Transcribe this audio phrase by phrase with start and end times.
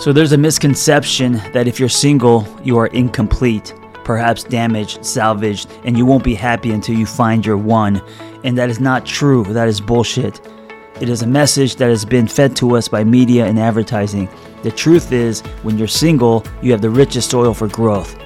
[0.00, 5.96] So there's a misconception that if you're single, you are incomplete, perhaps damaged, salvaged, and
[5.96, 8.02] you won't be happy until you find your one.
[8.42, 9.44] And that is not true.
[9.44, 10.40] That is bullshit.
[11.00, 14.28] It is a message that has been fed to us by media and advertising.
[14.64, 18.16] The truth is, when you're single, you have the richest soil for growth.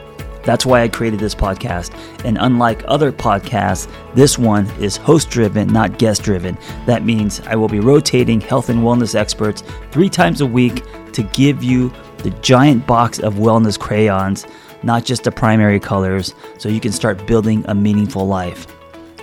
[0.45, 1.91] That's why I created this podcast.
[2.25, 6.57] And unlike other podcasts, this one is host driven, not guest driven.
[6.87, 10.83] That means I will be rotating health and wellness experts three times a week
[11.13, 14.47] to give you the giant box of wellness crayons,
[14.83, 18.67] not just the primary colors, so you can start building a meaningful life.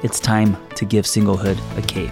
[0.04, 2.12] It's time to give singlehood a cape.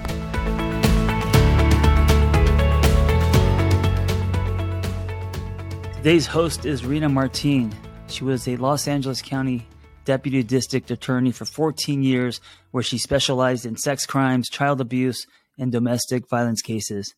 [5.97, 7.73] Today's host is Rena Martine.
[8.07, 9.65] She was a Los Angeles County
[10.05, 15.25] deputy district attorney for 14 years, where she specialized in sex crimes, child abuse,
[15.57, 17.15] and domestic violence cases.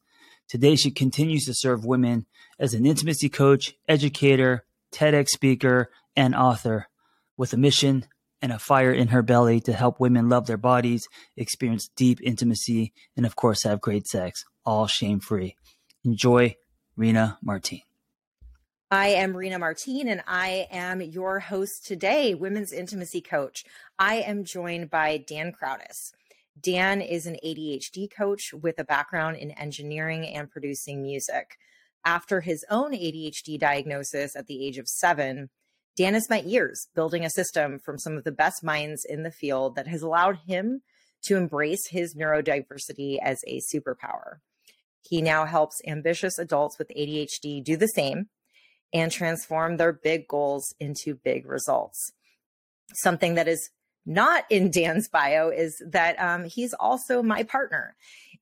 [0.48, 2.28] Today, she continues to serve women
[2.60, 6.88] as an intimacy coach, educator, TEDx speaker, and author
[7.38, 8.06] with a mission
[8.42, 12.94] and a fire in her belly to help women love their bodies, experience deep intimacy,
[13.18, 15.56] and of course, have great sex, all shame free.
[16.04, 16.56] Enjoy
[16.96, 17.82] Rena Martine.
[18.92, 23.64] I am Rena Martine, and I am your host today, Women's Intimacy Coach.
[23.98, 26.14] I am joined by Dan Crowdus.
[26.60, 31.58] Dan is an ADHD coach with a background in engineering and producing music.
[32.06, 35.50] After his own ADHD diagnosis at the age of seven,
[35.98, 39.32] Dan has spent years building a system from some of the best minds in the
[39.32, 40.82] field that has allowed him
[41.24, 44.38] to embrace his neurodiversity as a superpower.
[45.02, 48.28] He now helps ambitious adults with ADHD do the same
[48.94, 52.12] and transform their big goals into big results.
[52.94, 53.72] Something that is
[54.06, 57.96] not in Dan's bio is that um, he's also my partner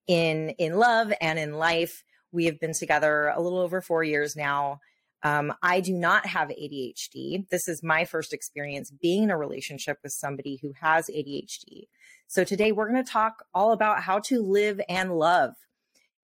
[0.06, 2.04] in in love and in life.
[2.34, 4.80] We have been together a little over four years now.
[5.22, 7.48] Um, I do not have ADHD.
[7.50, 11.88] This is my first experience being in a relationship with somebody who has ADHD.
[12.28, 15.52] So today we're going to talk all about how to live and love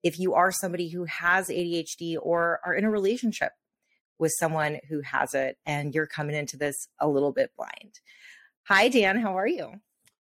[0.02, 3.52] if you are somebody who has ADHD or are in a relationship
[4.18, 8.00] with someone who has it and you're coming into this a little bit blind.
[8.64, 9.20] Hi, Dan.
[9.20, 9.80] How are you?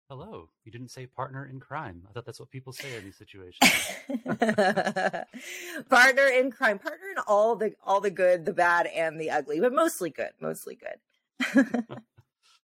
[0.10, 0.48] Hello.
[0.64, 2.02] You didn't say partner in crime.
[2.10, 3.70] I thought that's what people say in these situations.
[4.26, 5.26] partner
[6.34, 6.80] in crime.
[6.80, 10.30] Partner in all the all the good, the bad, and the ugly, but mostly good.
[10.40, 10.96] Mostly good.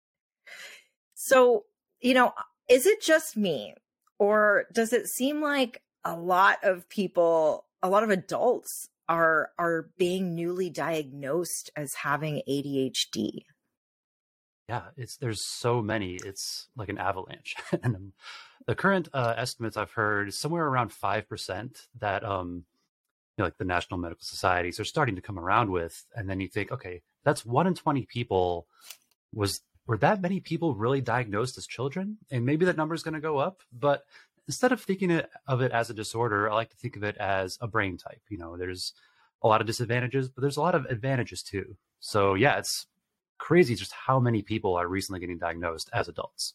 [1.16, 1.66] so,
[2.00, 2.34] you know,
[2.70, 3.74] is it just me?
[4.20, 9.90] Or does it seem like a lot of people, a lot of adults are are
[9.98, 13.40] being newly diagnosed as having ADHD?
[14.70, 16.16] Yeah, it's there's so many.
[16.24, 17.56] It's like an avalanche.
[17.84, 18.14] and um,
[18.66, 22.64] the current uh, estimates I've heard is somewhere around five percent that um,
[23.38, 26.06] you know, like the national medical societies are starting to come around with.
[26.16, 28.68] And then you think, okay, that's one in twenty people.
[29.34, 32.18] Was were that many people really diagnosed as children?
[32.32, 34.04] And maybe that number is going to go up, but
[34.48, 37.58] instead of thinking of it as a disorder, I like to think of it as
[37.62, 38.22] a brain type.
[38.30, 38.94] You know, there's
[39.42, 41.76] a lot of disadvantages, but there's a lot of advantages too.
[42.00, 42.86] So yeah, it's
[43.38, 46.54] crazy just how many people are recently getting diagnosed as adults.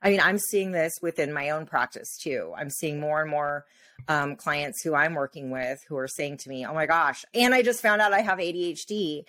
[0.00, 2.52] I mean, I'm seeing this within my own practice too.
[2.56, 3.64] I'm seeing more and more
[4.06, 7.52] um, clients who I'm working with who are saying to me, "Oh my gosh!" And
[7.52, 9.24] I just found out I have ADHD,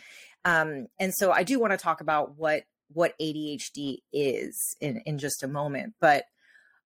[0.46, 2.64] um, and so I do want to talk about what
[2.94, 5.96] what ADHD is in in just a moment.
[6.00, 6.26] But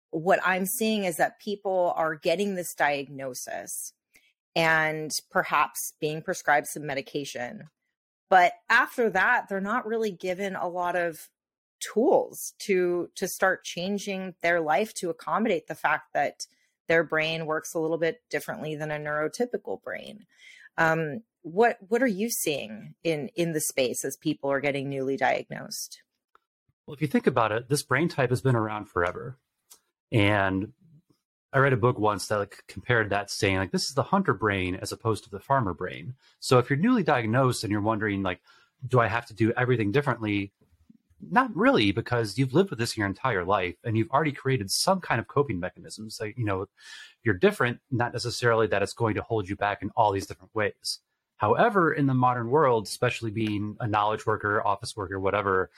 [0.10, 3.94] what I'm seeing is that people are getting this diagnosis
[4.56, 7.66] and perhaps being prescribed some medication
[8.30, 11.30] but after that, they're not really given a lot of
[11.94, 16.34] tools to to start changing their life to accommodate the fact that
[16.88, 20.26] their brain works a little bit differently than a neurotypical brain.
[20.78, 25.18] Um, what what are you seeing in in the space as people are getting newly
[25.18, 26.02] diagnosed?
[26.86, 29.38] Well, if you think about it, this brain type has been around forever,
[30.12, 30.74] and
[31.54, 34.34] I read a book once that like compared that saying like this is the hunter
[34.34, 36.16] brain as opposed to the farmer brain.
[36.40, 38.42] So if you're newly diagnosed and you're wondering like,
[38.86, 40.52] do I have to do everything differently?
[41.20, 45.00] Not really, because you've lived with this your entire life and you've already created some
[45.00, 46.16] kind of coping mechanisms.
[46.16, 46.68] So you know
[47.24, 50.54] you're different, not necessarily that it's going to hold you back in all these different
[50.54, 51.00] ways.
[51.38, 55.70] However, in the modern world, especially being a knowledge worker, office worker, whatever,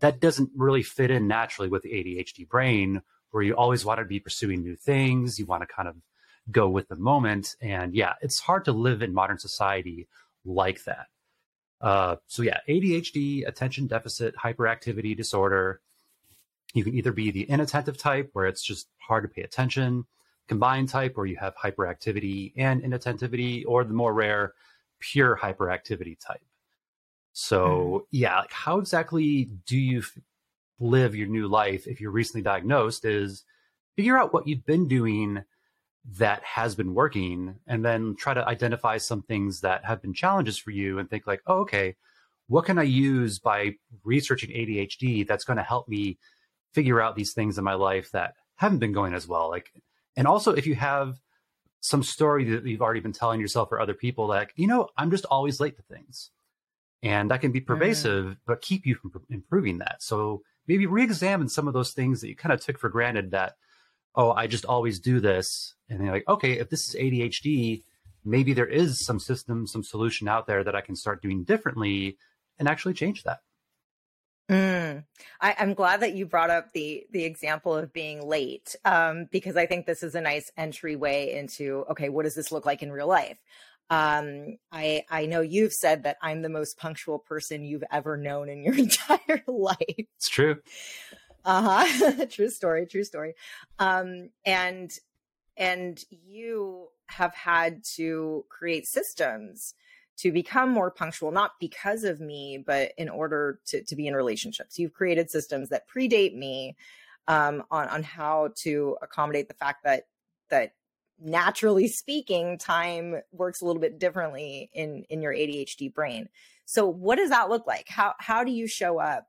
[0.00, 3.00] that doesn't really fit in naturally with the ADHD brain,
[3.30, 5.38] where you always want to be pursuing new things.
[5.38, 5.96] You want to kind of
[6.50, 7.56] go with the moment.
[7.60, 10.08] And yeah, it's hard to live in modern society
[10.44, 11.06] like that.
[11.80, 15.80] Uh, so yeah, ADHD, attention deficit hyperactivity disorder.
[16.74, 20.04] You can either be the inattentive type, where it's just hard to pay attention,
[20.46, 24.54] combined type, where you have hyperactivity and inattentivity, or the more rare,
[24.98, 26.42] pure hyperactivity type.
[27.32, 28.16] So hmm.
[28.16, 30.02] yeah, like how exactly do you
[30.80, 33.44] live your new life if you're recently diagnosed is
[33.96, 35.44] figure out what you've been doing
[36.18, 40.56] that has been working and then try to identify some things that have been challenges
[40.56, 41.94] for you and think like, oh, okay,
[42.48, 43.72] what can I use by
[44.02, 46.18] researching ADHD that's going to help me
[46.72, 49.50] figure out these things in my life that haven't been going as well?
[49.50, 49.70] Like,
[50.16, 51.20] and also if you have
[51.82, 55.10] some story that you've already been telling yourself or other people, like, you know, I'm
[55.10, 56.30] just always late to things.
[57.02, 57.66] And that can be mm-hmm.
[57.74, 58.32] pervasive, mm-hmm.
[58.46, 59.96] but keep you from improving that.
[60.00, 63.54] So maybe re-examine some of those things that you kind of took for granted that
[64.14, 67.82] oh i just always do this and they are like okay if this is adhd
[68.24, 72.16] maybe there is some system some solution out there that i can start doing differently
[72.58, 73.40] and actually change that
[74.50, 75.04] Mm.
[75.40, 79.56] I, am glad that you brought up the the example of being late um, because
[79.56, 82.90] I think this is a nice entryway into okay, what does this look like in
[82.90, 83.38] real life?
[83.90, 88.48] Um, I I know you've said that I'm the most punctual person you've ever known
[88.48, 89.76] in your entire life.
[89.88, 90.56] It's true.
[91.44, 92.26] Uh huh.
[92.30, 92.86] true story.
[92.86, 93.34] True story.
[93.80, 94.90] Um, and
[95.56, 99.74] and you have had to create systems
[100.18, 104.14] to become more punctual, not because of me, but in order to to be in
[104.14, 104.78] relationships.
[104.78, 106.76] You've created systems that predate me
[107.26, 110.04] um, on on how to accommodate the fact that
[110.48, 110.74] that
[111.20, 116.28] naturally speaking, time works a little bit differently in in your ADHD brain.
[116.64, 117.88] So, what does that look like?
[117.88, 119.26] How how do you show up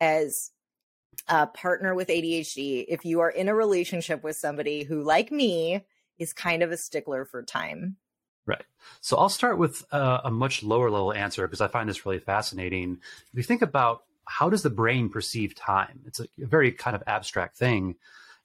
[0.00, 0.50] as
[1.28, 5.84] a partner with ADHD if you are in a relationship with somebody who, like me,
[6.18, 7.96] is kind of a stickler for time?
[8.46, 8.64] Right.
[9.00, 12.18] So I'll start with uh, a much lower level answer because I find this really
[12.18, 12.98] fascinating.
[13.32, 17.02] If you think about how does the brain perceive time, it's a very kind of
[17.06, 17.96] abstract thing.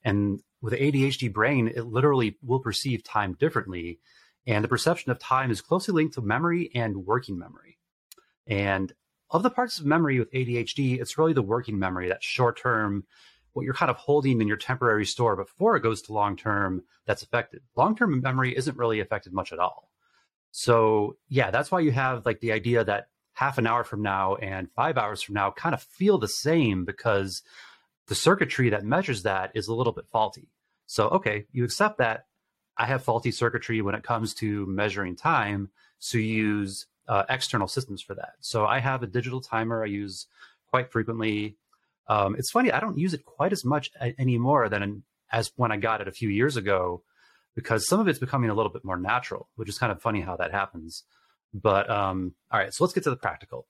[0.06, 4.00] And with the ADHD brain, it literally will perceive time differently.
[4.48, 7.80] And the perception of time is closely linked to memory and working memory.
[8.46, 8.94] And
[9.32, 13.06] of the parts of memory with ADHD, it's really the working memory, that short term,
[13.54, 16.84] what you're kind of holding in your temporary store before it goes to long term,
[17.08, 17.62] that's affected.
[17.76, 19.90] Long term memory isn't really affected much at all.
[20.52, 24.36] So, yeah, that's why you have like the idea that half an hour from now
[24.36, 27.42] and five hours from now kind of feel the same because
[28.08, 30.50] the circuitry that measures that is a little bit faulty.
[30.86, 32.26] So, okay, you accept that
[32.78, 35.70] I have faulty circuitry when it comes to measuring time.
[36.00, 38.34] So, you use uh, external systems for that.
[38.42, 40.28] So, I have a digital timer I use
[40.70, 41.58] quite frequently.
[42.08, 45.72] Um, it's funny, I don't use it quite as much a- anymore than as when
[45.72, 47.02] I got it a few years ago
[47.56, 50.22] because some of it's becoming a little bit more natural, which is kind of funny
[50.22, 51.04] how that happens.
[51.54, 53.66] But um, all right, so let's get to the practical.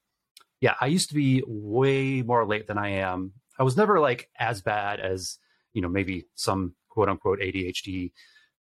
[0.59, 4.29] Yeah, I used to be way more late than I am I was never like
[4.37, 5.37] as bad as,
[5.73, 8.11] you know, maybe some quote unquote ADHD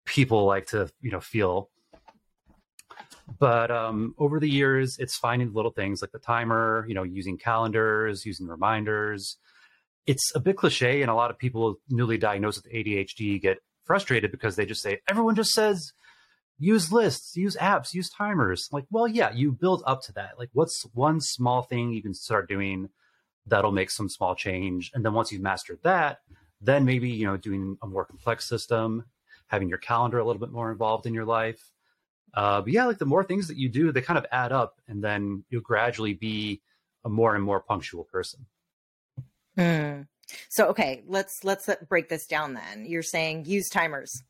[0.05, 1.71] people like to, you know, feel.
[3.39, 7.39] But um, over the years, it's finding little things like the timer, you know, using
[7.39, 9.37] calendars, using reminders.
[10.07, 14.31] It's a bit cliche, and a lot of people newly diagnosed with ADHD get frustrated
[14.31, 15.93] because they just say, everyone just says,
[16.59, 18.69] use lists, use apps, use timers.
[18.71, 20.39] Like, well, yeah, you build up to that.
[20.39, 22.91] Like, what's one small thing you can start doing
[23.47, 24.91] that'll make some small change.
[24.95, 26.21] And then once you've mastered that,
[26.61, 29.05] then maybe, you know, doing a more complex system,
[29.47, 31.61] having your calendar a little bit more involved in your life.
[32.35, 34.79] Uh, but yeah, like the more things that you do, they kind of add up,
[34.89, 36.61] and then you'll gradually be
[37.05, 38.45] a more and more punctual person.
[39.57, 40.03] Hmm.
[40.51, 42.53] So okay, let's let's break this down.
[42.53, 44.23] Then you're saying use timers.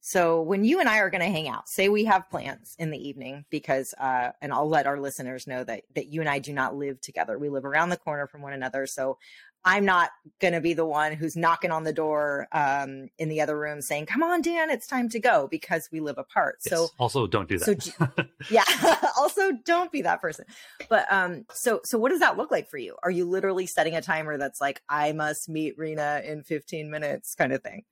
[0.00, 2.90] So when you and I are going to hang out, say we have plans in
[2.90, 6.38] the evening because, uh, and I'll let our listeners know that that you and I
[6.38, 7.38] do not live together.
[7.38, 8.86] We live around the corner from one another.
[8.86, 9.18] So
[9.64, 13.40] I'm not going to be the one who's knocking on the door um, in the
[13.40, 16.58] other room saying, "Come on, Dan, it's time to go," because we live apart.
[16.64, 16.70] Yes.
[16.70, 17.82] So also don't do that.
[17.86, 18.08] So,
[18.50, 18.62] yeah,
[19.18, 20.44] also don't be that person.
[20.88, 22.94] But um, so so what does that look like for you?
[23.02, 27.34] Are you literally setting a timer that's like, "I must meet Rena in 15 minutes,"
[27.34, 27.82] kind of thing?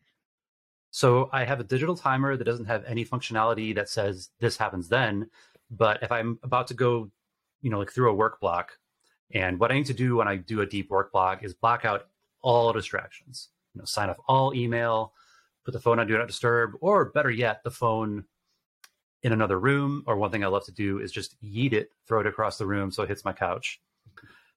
[0.97, 4.89] So I have a digital timer that doesn't have any functionality that says this happens
[4.89, 5.29] then.
[5.71, 7.11] But if I'm about to go,
[7.61, 8.79] you know, like through a work block,
[9.31, 11.85] and what I need to do when I do a deep work block is block
[11.85, 12.07] out
[12.41, 13.51] all distractions.
[13.75, 15.13] You know, sign off all email,
[15.67, 18.25] put the phone on do not disturb, or better yet, the phone
[19.23, 20.03] in another room.
[20.07, 22.65] Or one thing I love to do is just yeet it, throw it across the
[22.67, 23.83] room so it hits my couch.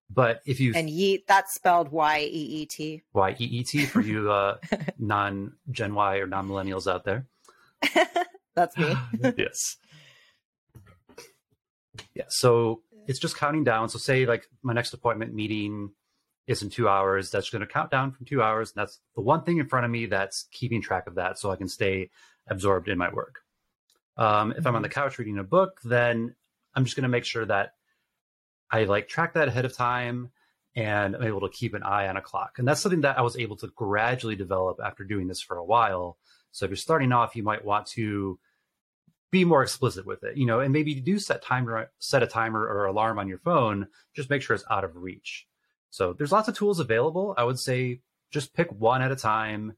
[0.09, 3.03] But if you and Yeet, that's spelled Y E E T.
[3.13, 4.57] Y E E T for you uh,
[4.97, 7.27] non Gen Y or non millennials out there.
[8.55, 8.95] that's me.
[9.37, 9.77] yes.
[12.15, 12.23] Yeah.
[12.29, 13.89] So it's just counting down.
[13.89, 15.91] So say like my next appointment meeting
[16.47, 17.29] is in two hours.
[17.29, 18.71] That's going to count down from two hours.
[18.71, 21.51] And that's the one thing in front of me that's keeping track of that, so
[21.51, 22.09] I can stay
[22.47, 23.41] absorbed in my work.
[24.17, 24.99] Um, if I'm on the mm-hmm.
[25.01, 26.33] couch reading a book, then
[26.73, 27.73] I'm just going to make sure that
[28.71, 30.29] I like track that ahead of time
[30.75, 32.57] and I'm able to keep an eye on a clock.
[32.59, 35.63] And that's something that I was able to gradually develop after doing this for a
[35.65, 36.17] while.
[36.51, 38.39] So if you're starting off, you might want to
[39.31, 42.27] be more explicit with it, you know, and maybe you do set timer, set a
[42.27, 43.87] timer or alarm on your phone.
[44.15, 45.47] Just make sure it's out of reach.
[45.91, 47.33] So there's lots of tools available.
[47.37, 49.73] I would say just pick one at a time,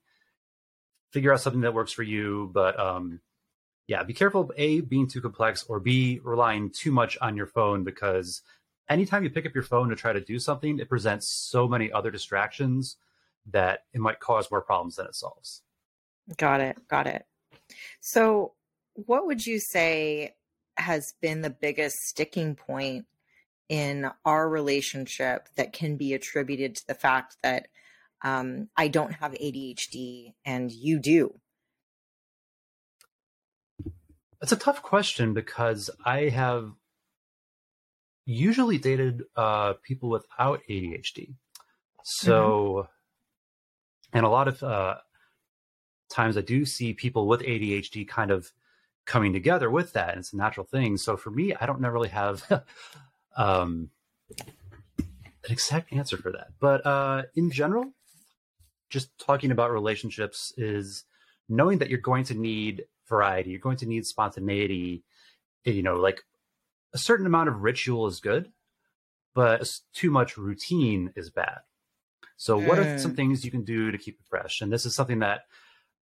[1.11, 2.49] figure out something that works for you.
[2.53, 3.19] But um,
[3.87, 7.47] yeah, be careful of a being too complex or b relying too much on your
[7.47, 8.41] phone because
[8.91, 11.91] anytime you pick up your phone to try to do something, it presents so many
[11.91, 12.97] other distractions
[13.51, 15.63] that it might cause more problems than it solves.
[16.37, 16.77] Got it.
[16.89, 17.25] Got it.
[18.01, 18.53] So,
[18.93, 20.35] what would you say
[20.77, 23.05] has been the biggest sticking point
[23.69, 27.67] in our relationship that can be attributed to the fact that
[28.23, 31.33] um, I don't have ADHD and you do?
[34.41, 36.71] It's a tough question because I have
[38.25, 41.33] usually dated uh, people without ADHD.
[42.03, 44.17] So, mm-hmm.
[44.17, 44.95] and a lot of uh,
[46.09, 48.51] times I do see people with ADHD kind of
[49.05, 50.97] coming together with that, and it's a natural thing.
[50.97, 52.43] So for me, I don't really have
[53.37, 53.89] um,
[54.97, 56.49] an exact answer for that.
[56.59, 57.93] But uh, in general,
[58.89, 61.05] just talking about relationships is
[61.49, 65.03] knowing that you're going to need variety, you're going to need spontaneity.
[65.63, 66.21] You know, like
[66.93, 68.51] a certain amount of ritual is good,
[69.33, 71.59] but too much routine is bad.
[72.37, 72.95] So, what mm.
[72.95, 73.17] are some mm.
[73.17, 74.61] things you can do to keep it fresh?
[74.61, 75.41] And this is something that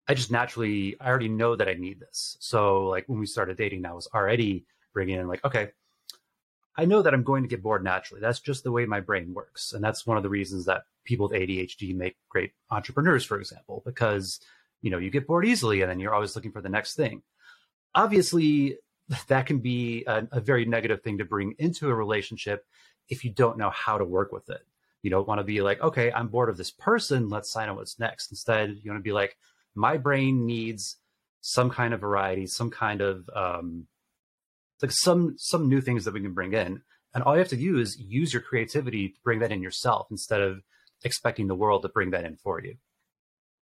[0.07, 2.37] I just naturally, I already know that I need this.
[2.39, 5.69] So, like when we started dating, I was already bringing in, like, okay,
[6.75, 8.19] I know that I'm going to get bored naturally.
[8.19, 9.73] That's just the way my brain works.
[9.73, 13.81] And that's one of the reasons that people with ADHD make great entrepreneurs, for example,
[13.85, 14.39] because
[14.81, 17.21] you know you get bored easily and then you're always looking for the next thing.
[17.95, 18.79] Obviously,
[19.27, 22.65] that can be a, a very negative thing to bring into a relationship
[23.09, 24.61] if you don't know how to work with it.
[25.01, 27.27] You don't want to be like, okay, I'm bored of this person.
[27.27, 28.31] Let's sign on what's next.
[28.31, 29.35] Instead, you want to be like,
[29.75, 30.97] my brain needs
[31.41, 33.87] some kind of variety, some kind of um,
[34.81, 36.81] like some some new things that we can bring in.
[37.13, 40.07] And all you have to do is use your creativity to bring that in yourself
[40.09, 40.61] instead of
[41.03, 42.75] expecting the world to bring that in for you.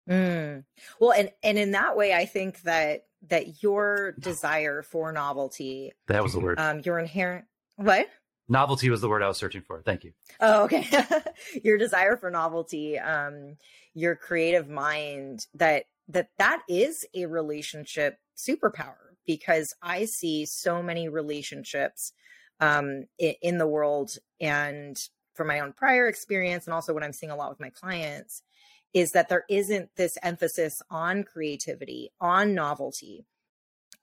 [0.09, 0.65] Mm.
[0.99, 6.23] Well, and and in that way, I think that that your desire for novelty that
[6.23, 7.45] was the word um your inherent
[7.75, 8.07] what
[8.47, 10.87] novelty was the word i was searching for thank you oh okay
[11.63, 13.57] your desire for novelty um
[13.93, 21.09] your creative mind that that that is a relationship superpower because i see so many
[21.09, 22.13] relationships
[22.61, 24.97] um in, in the world and
[25.33, 28.43] from my own prior experience and also what i'm seeing a lot with my clients
[28.93, 33.25] is that there isn't this emphasis on creativity, on novelty.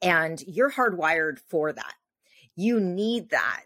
[0.02, 1.94] And you're hardwired for that.
[2.54, 3.64] You need that.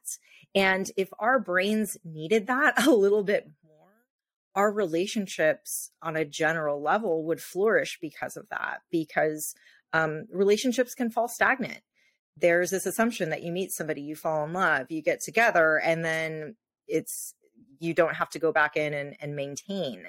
[0.54, 3.76] And if our brains needed that a little bit more,
[4.54, 9.54] our relationships on a general level would flourish because of that, because
[9.92, 11.80] um, relationships can fall stagnant.
[12.36, 16.04] There's this assumption that you meet somebody, you fall in love, you get together, and
[16.04, 16.56] then
[16.88, 17.34] it's
[17.80, 20.04] you don't have to go back in and, and maintain.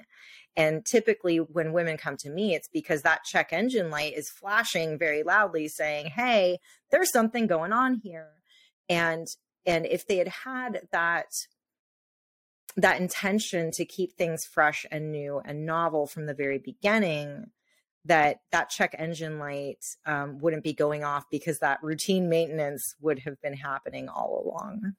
[0.57, 4.97] And typically, when women come to me, it's because that check engine light is flashing
[4.99, 6.59] very loudly saying, Hey,
[6.91, 8.27] there's something going on here.
[8.89, 9.27] And
[9.65, 11.27] and if they had had that
[12.77, 17.51] that intention to keep things fresh and new and novel from the very beginning,
[18.03, 23.19] that that check engine light um, wouldn't be going off because that routine maintenance would
[23.19, 24.93] have been happening all along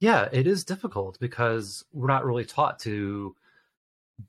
[0.00, 3.36] yeah, it is difficult because we're not really taught to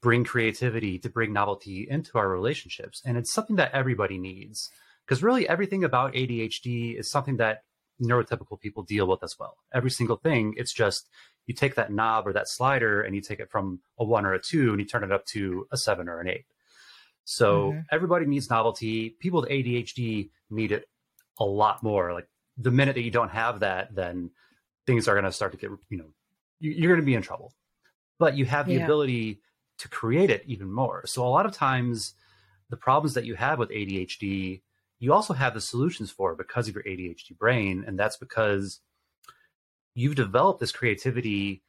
[0.02, 3.02] bring creativity, to bring novelty into our relationships.
[3.06, 4.70] And it's something that everybody needs
[5.06, 7.64] because really everything about ADHD is something that
[8.04, 9.58] neurotypical people deal with as well.
[9.74, 11.08] Every single thing, it's just
[11.48, 14.34] you take that knob or that slider and you take it from a one or
[14.34, 16.46] a two and you turn it up to a seven or an eight.
[17.24, 17.80] So mm-hmm.
[17.92, 19.10] everybody needs novelty.
[19.12, 20.90] People with ADHD need it
[21.40, 22.14] a lot more.
[22.14, 24.32] Like the minute that you don't have that, then
[24.86, 26.08] things are going to start to get you know
[26.60, 27.54] you're going to be in trouble
[28.20, 28.84] but you have the yeah.
[28.84, 29.40] ability
[29.78, 32.14] to create it even more so a lot of times
[32.70, 34.62] the problems that you have with adhd
[35.00, 38.80] you also have the solutions for because of your adhd brain and that's because
[39.94, 41.62] you've developed this creativity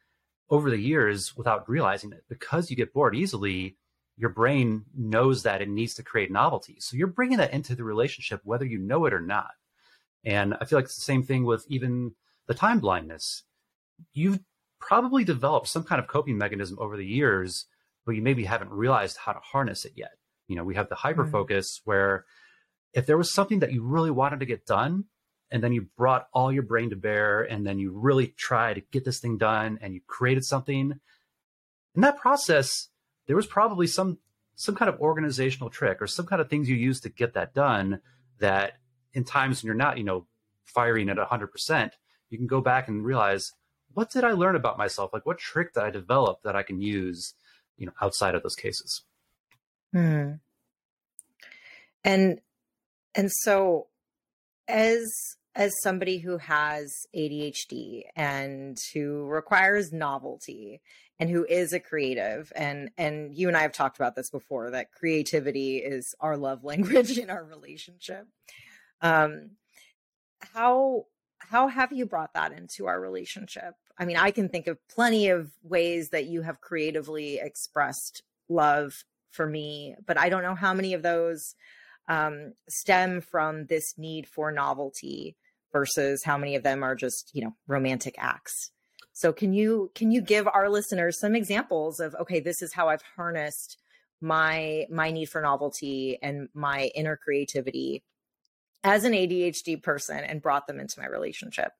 [0.49, 3.75] over the years without realizing it because you get bored easily
[4.15, 7.83] your brain knows that it needs to create novelty so you're bringing that into the
[7.83, 9.51] relationship whether you know it or not
[10.23, 12.13] and i feel like it's the same thing with even
[12.47, 13.43] the time blindness,
[14.13, 14.39] you've
[14.79, 17.65] probably developed some kind of coping mechanism over the years,
[18.05, 20.11] but you maybe haven't realized how to harness it yet.
[20.47, 21.31] You know, we have the hyper mm-hmm.
[21.31, 21.89] focus mm-hmm.
[21.89, 22.25] where
[22.93, 25.05] if there was something that you really wanted to get done,
[25.51, 28.81] and then you brought all your brain to bear, and then you really try to
[28.91, 30.93] get this thing done, and you created something.
[31.95, 32.89] In that process,
[33.27, 34.17] there was probably some
[34.55, 37.55] some kind of organizational trick or some kind of things you use to get that
[37.55, 37.99] done
[38.39, 38.73] that
[39.13, 40.27] in times when you're not, you know,
[40.63, 41.89] firing at 100%,
[42.33, 43.51] you can go back and realize
[43.93, 45.13] what did I learn about myself?
[45.13, 47.35] Like what trick did I develop that I can use,
[47.77, 49.03] you know, outside of those cases?
[49.93, 50.31] Hmm.
[52.03, 52.41] And
[53.13, 53.87] and so
[54.67, 55.13] as
[55.55, 60.81] as somebody who has ADHD and who requires novelty
[61.19, 64.71] and who is a creative and and you and I have talked about this before
[64.71, 68.25] that creativity is our love language in our relationship
[69.01, 69.51] um
[70.53, 71.05] how
[71.49, 73.75] how have you brought that into our relationship?
[73.97, 79.03] I mean, I can think of plenty of ways that you have creatively expressed love
[79.29, 81.55] for me, but I don't know how many of those
[82.07, 85.35] um, stem from this need for novelty
[85.71, 88.71] versus how many of them are just, you know, romantic acts.
[89.13, 92.89] So can you can you give our listeners some examples of okay, this is how
[92.89, 93.77] I've harnessed
[94.21, 98.03] my my need for novelty and my inner creativity
[98.83, 101.71] as an ADHD person and brought them into my relationship?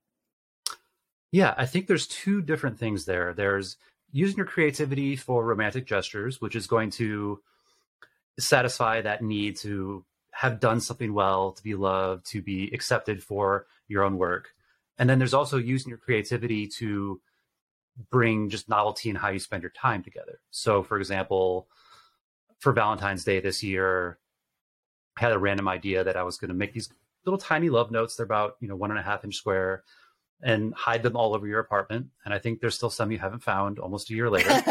[1.32, 3.34] Yeah, I think there's two different things there.
[3.34, 3.78] There's
[4.12, 7.42] using your creativity for romantic gestures, which is going to
[8.40, 13.66] satisfy that need to have done something well, to be loved, to be accepted for
[13.88, 14.54] your own work.
[14.98, 17.20] And then there's also using your creativity to
[18.10, 20.40] bring just novelty in how you spend your time together.
[20.52, 21.68] So, for example,
[22.60, 24.20] for Valentine's Day this year,
[25.18, 26.90] had a random idea that I was going to make these
[27.26, 28.16] little tiny love notes.
[28.16, 29.84] They're about you know one and a half inch square,
[30.42, 32.08] and hide them all over your apartment.
[32.26, 34.62] And I think there's still some you haven't found almost a year later.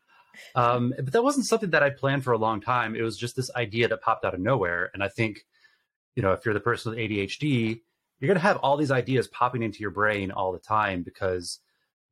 [0.54, 2.94] um, but that wasn't something that I planned for a long time.
[2.94, 4.90] It was just this idea that popped out of nowhere.
[4.94, 5.44] And I think
[6.14, 7.80] you know if you're the person with ADHD,
[8.20, 11.58] you're going to have all these ideas popping into your brain all the time because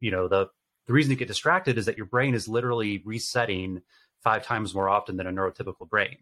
[0.00, 0.48] you know the
[0.86, 3.82] the reason you get distracted is that your brain is literally resetting
[4.24, 6.16] five times more often than a neurotypical brain.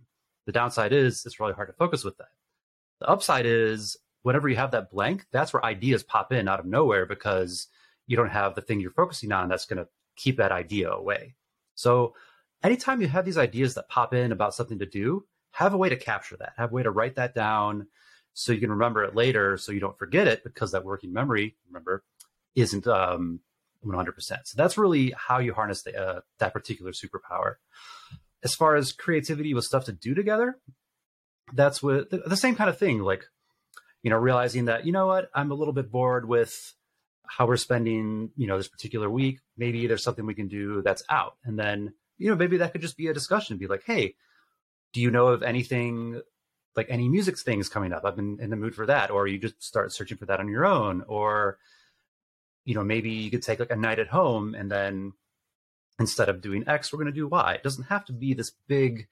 [0.49, 2.31] The downside is it's really hard to focus with that.
[3.01, 6.65] The upside is whenever you have that blank, that's where ideas pop in out of
[6.65, 7.67] nowhere because
[8.07, 11.35] you don't have the thing you're focusing on that's going to keep that idea away.
[11.75, 12.15] So,
[12.63, 15.91] anytime you have these ideas that pop in about something to do, have a way
[15.91, 17.87] to capture that, have a way to write that down
[18.33, 21.57] so you can remember it later so you don't forget it because that working memory,
[21.67, 22.05] remember,
[22.55, 23.41] isn't um,
[23.85, 24.17] 100%.
[24.23, 27.57] So, that's really how you harness the, uh, that particular superpower
[28.43, 30.59] as far as creativity with stuff to do together,
[31.53, 33.01] that's what the, the same kind of thing.
[33.01, 33.25] Like,
[34.03, 36.75] you know, realizing that, you know what, I'm a little bit bored with
[37.27, 39.41] how we're spending, you know, this particular week.
[39.57, 41.37] Maybe there's something we can do that's out.
[41.45, 44.15] And then, you know, maybe that could just be a discussion be like, hey,
[44.93, 46.21] do you know of anything
[46.77, 48.05] like any music things coming up?
[48.05, 49.11] I've been in the mood for that.
[49.11, 51.03] Or you just start searching for that on your own.
[51.09, 51.59] Or,
[52.65, 55.13] you know, maybe you could take like a night at home and then
[55.99, 57.55] instead of doing X, we're going to do Y.
[57.55, 59.09] It doesn't have to be this big,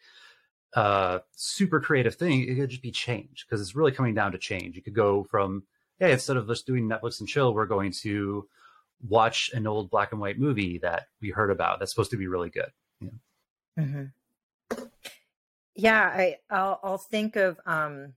[0.75, 2.49] uh, super creative thing.
[2.49, 4.77] It could just be change because it's really coming down to change.
[4.77, 5.65] You could go from,
[5.99, 8.49] hey, instead of just doing Netflix and chill, we're going to
[9.09, 12.29] watch an old black and white movie that we heard about that's supposed to be
[12.29, 12.73] really good.
[13.79, 14.85] mm-hmm.
[15.79, 18.15] Yeah, I, I'll, I'll think of um,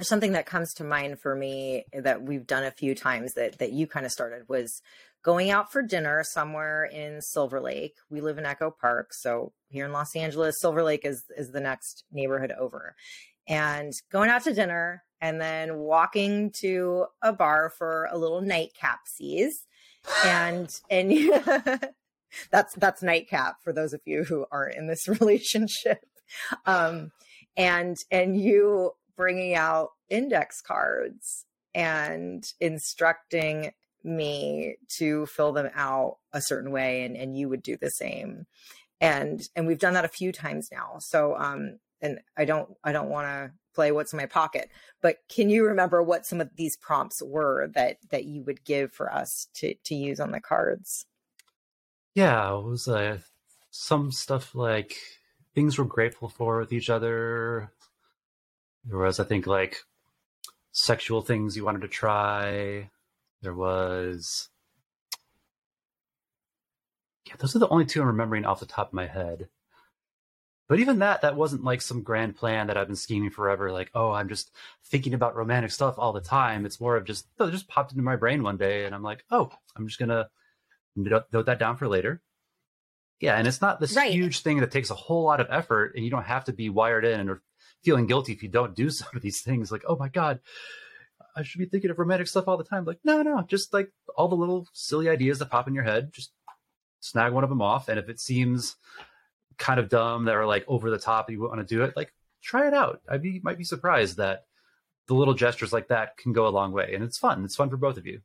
[0.00, 3.72] something that comes to mind for me that we've done a few times that that
[3.72, 4.80] you kind of started was
[5.26, 7.96] going out for dinner somewhere in Silver Lake.
[8.08, 11.60] We live in Echo Park, so here in Los Angeles, Silver Lake is is the
[11.60, 12.94] next neighborhood over.
[13.48, 19.00] And going out to dinner and then walking to a bar for a little nightcap,
[19.06, 19.66] sees,
[20.24, 21.10] And and
[22.52, 26.04] that's that's nightcap for those of you who are not in this relationship.
[26.66, 27.10] Um
[27.56, 33.72] and and you bringing out index cards and instructing
[34.06, 38.46] me to fill them out a certain way and and you would do the same
[39.00, 42.92] and and we've done that a few times now so um and i don't i
[42.92, 44.70] don't want to play what's in my pocket
[45.02, 48.92] but can you remember what some of these prompts were that that you would give
[48.92, 51.04] for us to to use on the cards
[52.14, 53.18] yeah it was uh,
[53.70, 54.96] some stuff like
[55.54, 57.72] things we're grateful for with each other
[58.84, 59.78] there was i think like
[60.70, 62.88] sexual things you wanted to try
[63.42, 64.48] there was.
[67.26, 69.48] Yeah, those are the only two I'm remembering off the top of my head.
[70.68, 73.70] But even that, that wasn't like some grand plan that I've been scheming forever.
[73.70, 74.50] Like, oh, I'm just
[74.86, 76.66] thinking about romantic stuff all the time.
[76.66, 79.02] It's more of just, oh, it just popped into my brain one day, and I'm
[79.02, 80.28] like, oh, I'm just gonna
[80.96, 82.20] note that down for later.
[83.20, 84.10] Yeah, and it's not this right.
[84.12, 86.68] huge thing that takes a whole lot of effort, and you don't have to be
[86.68, 87.42] wired in or
[87.84, 89.70] feeling guilty if you don't do some of these things.
[89.70, 90.40] Like, oh my god,
[91.36, 92.86] I should be thinking of romantic stuff all the time.
[92.86, 96.12] Like, no, no, just like all the little silly ideas that pop in your head,
[96.12, 96.32] just
[97.00, 97.90] snag one of them off.
[97.90, 98.76] And if it seems
[99.58, 102.12] kind of dumb that are like over the top, you want to do it, like
[102.42, 103.02] try it out.
[103.06, 104.46] I be, might be surprised that
[105.08, 106.94] the little gestures like that can go a long way.
[106.94, 107.44] And it's fun.
[107.44, 108.22] It's fun for both of you.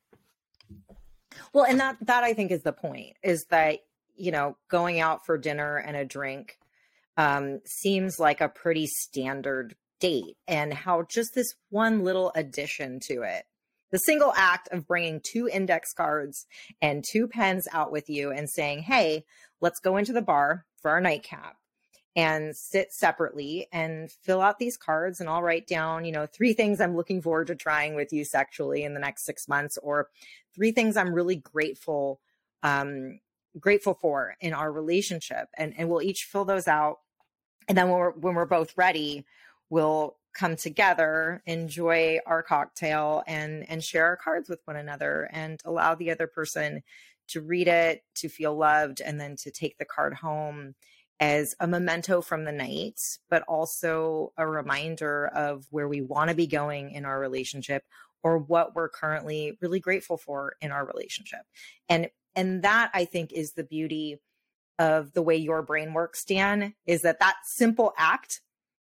[1.52, 3.80] Well, and that, that I think is the point is that,
[4.16, 6.58] you know, going out for dinner and a drink
[7.18, 13.22] um, seems like a pretty standard date and how just this one little addition to
[13.22, 13.44] it
[13.92, 16.46] the single act of bringing two index cards
[16.82, 19.26] and two pens out with you and saying, Hey,
[19.60, 21.58] let's go into the bar for our nightcap
[22.16, 25.20] and sit separately and fill out these cards.
[25.20, 28.24] And I'll write down, you know, three things I'm looking forward to trying with you
[28.24, 30.08] sexually in the next six months, or
[30.56, 32.22] three things I'm really grateful,
[32.64, 33.20] um,
[33.60, 35.50] grateful for in our relationship.
[35.58, 37.00] And, and we'll each fill those out.
[37.68, 39.26] And then when we're, when we're both ready,
[39.72, 45.60] will come together, enjoy our cocktail and and share our cards with one another and
[45.66, 46.84] allow the other person
[47.30, 50.76] to read it, to feel loved and then to take the card home
[51.20, 56.36] as a memento from the night, but also a reminder of where we want to
[56.36, 57.84] be going in our relationship
[58.24, 61.42] or what we're currently really grateful for in our relationship.
[61.90, 64.20] And and that I think is the beauty
[64.80, 68.42] of the way your brain works, Dan, is that that simple act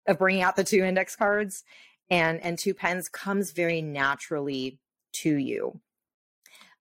[0.06, 1.64] of bringing out the two index cards
[2.10, 4.78] and and two pens comes very naturally
[5.12, 5.80] to you.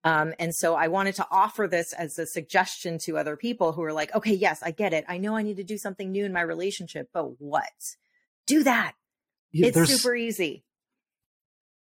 [0.06, 3.82] Um, and so I wanted to offer this as a suggestion to other people who
[3.84, 5.06] are like, okay, yes, I get it.
[5.08, 7.72] I know I need to do something new in my relationship, but what?
[8.46, 8.92] Do that.
[9.50, 10.64] Yeah, it's super easy.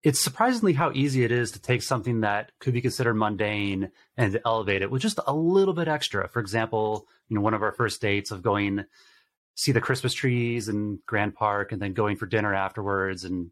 [0.02, 4.41] It's surprisingly how easy it is to take something that could be considered mundane and
[4.45, 6.28] elevate it with just a little bit extra.
[6.28, 8.86] For example, you know, one of our first dates of going
[9.58, 13.26] see the Christmas trees in Grand Park and then going for dinner afterwards.
[13.26, 13.50] And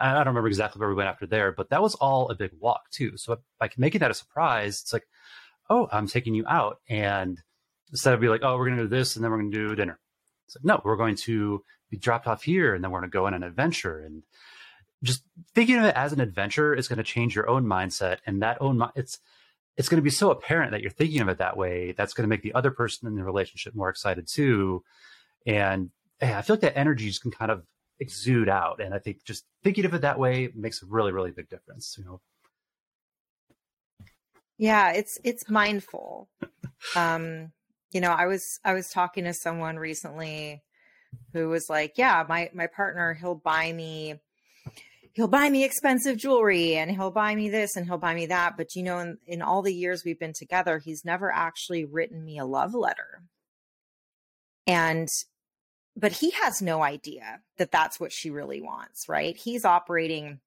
[0.00, 2.50] I, don't remember exactly where we went after there, but that was all a big
[2.58, 3.18] walk too.
[3.18, 5.06] So by making that a surprise, it's like,
[5.68, 6.78] oh, I'm taking you out.
[6.88, 7.38] And
[7.90, 9.68] instead of be like, oh, we're going to do this and then we're going to
[9.68, 9.98] do dinner.
[10.46, 13.14] It's like, no, we're going to be dropped off here and then we're going to
[13.14, 14.00] go on an adventure.
[14.00, 14.22] And
[15.02, 18.16] just thinking of it as an adventure is going to change your own mindset.
[18.24, 19.18] And that own, it's,
[19.76, 21.92] it's going to be so apparent that you're thinking of it that way.
[21.92, 24.82] That's going to make the other person in the relationship more excited too.
[25.46, 25.90] And
[26.22, 27.62] I feel like that energy just can kind of
[28.00, 28.80] exude out.
[28.82, 31.94] And I think just thinking of it that way makes a really, really big difference,
[31.98, 32.20] you know.
[34.56, 36.28] Yeah, it's it's mindful.
[36.96, 37.52] um,
[37.92, 40.62] you know, I was I was talking to someone recently
[41.32, 44.14] who was like, Yeah, my my partner, he'll buy me
[45.12, 48.56] he'll buy me expensive jewelry and he'll buy me this and he'll buy me that.
[48.56, 52.24] But you know, in, in all the years we've been together, he's never actually written
[52.24, 53.22] me a love letter.
[54.66, 55.08] And
[55.96, 59.36] but he has no idea that that's what she really wants, right?
[59.36, 60.40] He's operating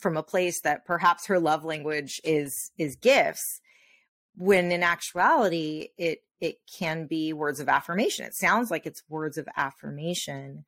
[0.00, 3.60] from a place that perhaps her love language is is gifts
[4.36, 8.24] when in actuality it it can be words of affirmation.
[8.26, 10.64] It sounds like it's words of affirmation.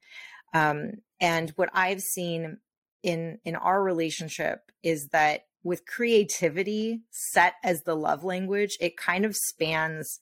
[0.55, 2.59] Um, and what I've seen
[3.03, 9.25] in in our relationship is that with creativity set as the love language, it kind
[9.25, 10.21] of spans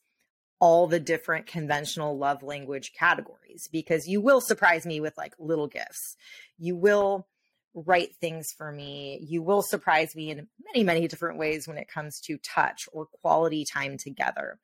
[0.65, 5.67] all the different conventional love language categories because you will surprise me with like little
[5.69, 6.17] gifts.
[6.59, 7.29] You will
[7.75, 9.21] write things for me.
[9.29, 13.05] You will surprise me in many, many different ways when it comes to touch or
[13.21, 14.59] quality time together.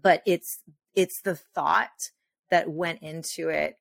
[0.00, 0.62] But it's
[0.94, 2.12] it's the thought
[2.52, 3.78] that went into it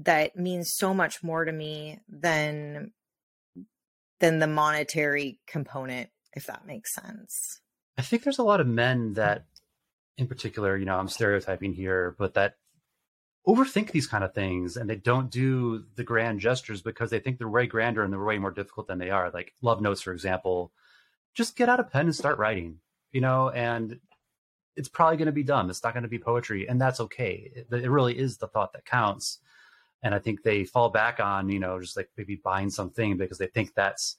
[0.00, 2.90] that means so much more to me than
[4.18, 7.60] than the monetary component if that makes sense.
[7.96, 9.44] I think there's a lot of men that
[10.18, 12.54] in particular, you know, I'm stereotyping here, but that
[13.46, 17.38] overthink these kind of things and they don't do the grand gestures because they think
[17.38, 19.30] they're way grander and they're way more difficult than they are.
[19.30, 20.72] Like love notes, for example,
[21.34, 22.78] just get out a pen and start writing,
[23.12, 23.98] you know, and
[24.76, 25.70] it's probably going to be dumb.
[25.70, 27.52] It's not going to be poetry, and that's okay.
[27.54, 29.38] It, it really is the thought that counts.
[30.02, 33.36] And I think they fall back on, you know, just like maybe buying something because
[33.38, 34.16] they think that's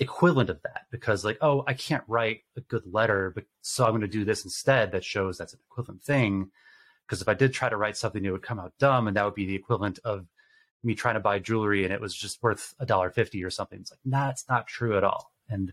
[0.00, 3.90] equivalent of that because like oh i can't write a good letter but so i'm
[3.90, 6.50] going to do this instead that shows that's an equivalent thing
[7.06, 9.26] because if i did try to write something it would come out dumb and that
[9.26, 10.26] would be the equivalent of
[10.82, 13.78] me trying to buy jewelry and it was just worth a dollar fifty or something
[13.80, 15.70] it's like nah it's not true at all and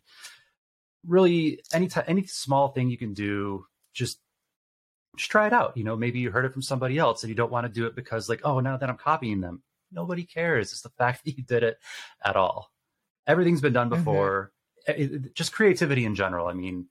[1.06, 4.20] really any t- any small thing you can do just
[5.16, 7.36] just try it out you know maybe you heard it from somebody else and you
[7.36, 10.74] don't want to do it because like oh now that i'm copying them nobody cares
[10.74, 11.78] it's the fact that you did it
[12.26, 12.70] at all
[13.28, 14.00] everything's been done mm-hmm.
[14.00, 14.52] before.
[14.90, 15.02] Mm-hmm.
[15.02, 16.48] It, it, just creativity in general.
[16.48, 16.88] I mean,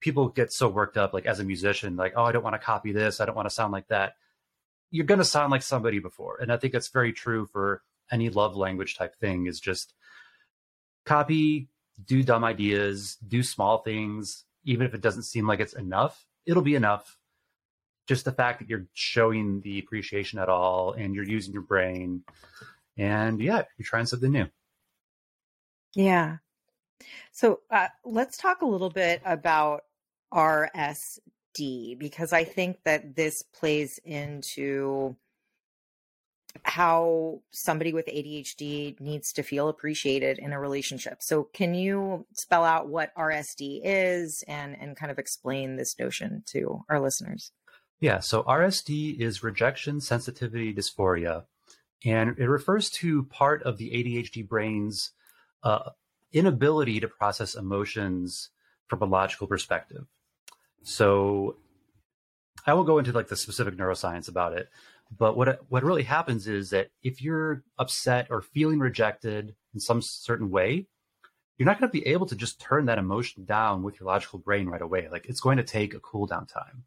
[0.00, 2.58] people get so worked up, like as a musician, like, oh, I don't want to
[2.58, 3.20] copy this.
[3.20, 4.14] I don't want to sound like that.
[4.90, 6.38] You're going to sound like somebody before.
[6.40, 9.94] And I think that's very true for any love language type thing is just
[11.04, 11.68] copy,
[12.04, 16.62] do dumb ideas, do small things, even if it doesn't seem like it's enough, it'll
[16.62, 17.16] be enough.
[18.08, 22.22] Just the fact that you're showing the appreciation at all and you're using your brain.
[22.96, 24.46] And yeah, you're trying something new.
[25.96, 26.36] Yeah.
[27.32, 29.84] So uh, let's talk a little bit about
[30.32, 35.16] RSD because I think that this plays into
[36.64, 41.18] how somebody with ADHD needs to feel appreciated in a relationship.
[41.20, 46.42] So can you spell out what RSD is and and kind of explain this notion
[46.52, 47.52] to our listeners?
[48.00, 51.44] Yeah, so RSD is rejection sensitivity dysphoria
[52.04, 55.12] and it refers to part of the ADHD brain's
[55.66, 55.90] uh,
[56.32, 58.50] inability to process emotions
[58.86, 60.06] from a logical perspective.
[60.84, 61.56] So
[62.64, 64.68] I won't go into like the specific neuroscience about it,
[65.16, 70.00] but what what really happens is that if you're upset or feeling rejected in some
[70.02, 70.86] certain way,
[71.58, 74.38] you're not going to be able to just turn that emotion down with your logical
[74.38, 75.08] brain right away.
[75.10, 76.84] Like it's going to take a cool down time.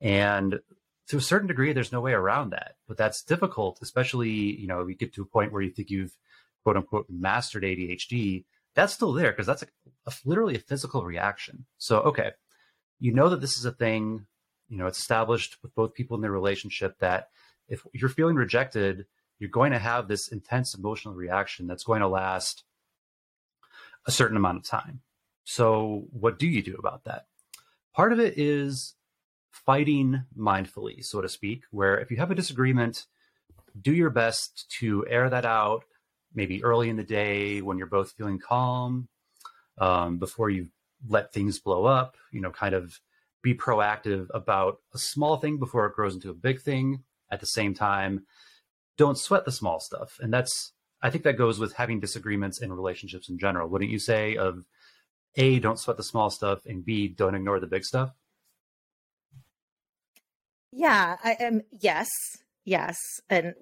[0.00, 0.60] And
[1.08, 4.86] to a certain degree, there's no way around that, but that's difficult, especially, you know,
[4.86, 6.16] you get to a point where you think you've
[6.66, 9.66] quote unquote mastered ADHD, that's still there because that's a,
[10.04, 11.64] a, literally a physical reaction.
[11.78, 12.32] So, okay,
[12.98, 14.26] you know that this is a thing,
[14.68, 17.28] you know, it's established with both people in their relationship that
[17.68, 19.06] if you're feeling rejected,
[19.38, 22.64] you're going to have this intense emotional reaction that's going to last
[24.06, 25.02] a certain amount of time.
[25.44, 27.26] So, what do you do about that?
[27.94, 28.96] Part of it is
[29.52, 33.06] fighting mindfully, so to speak, where if you have a disagreement,
[33.80, 35.84] do your best to air that out,
[36.36, 39.08] maybe early in the day when you're both feeling calm,
[39.78, 40.68] um, before you
[41.08, 42.92] let things blow up, you know, kind of
[43.42, 47.02] be proactive about a small thing before it grows into a big thing.
[47.30, 48.24] At the same time,
[48.96, 50.20] don't sweat the small stuff.
[50.20, 50.72] And that's,
[51.02, 54.36] I think that goes with having disagreements in relationships in general, wouldn't you say?
[54.36, 54.64] Of
[55.36, 58.14] A, don't sweat the small stuff, and B, don't ignore the big stuff?
[60.72, 61.54] Yeah, I am.
[61.54, 62.08] Um, yes,
[62.64, 62.96] yes.
[63.28, 63.54] And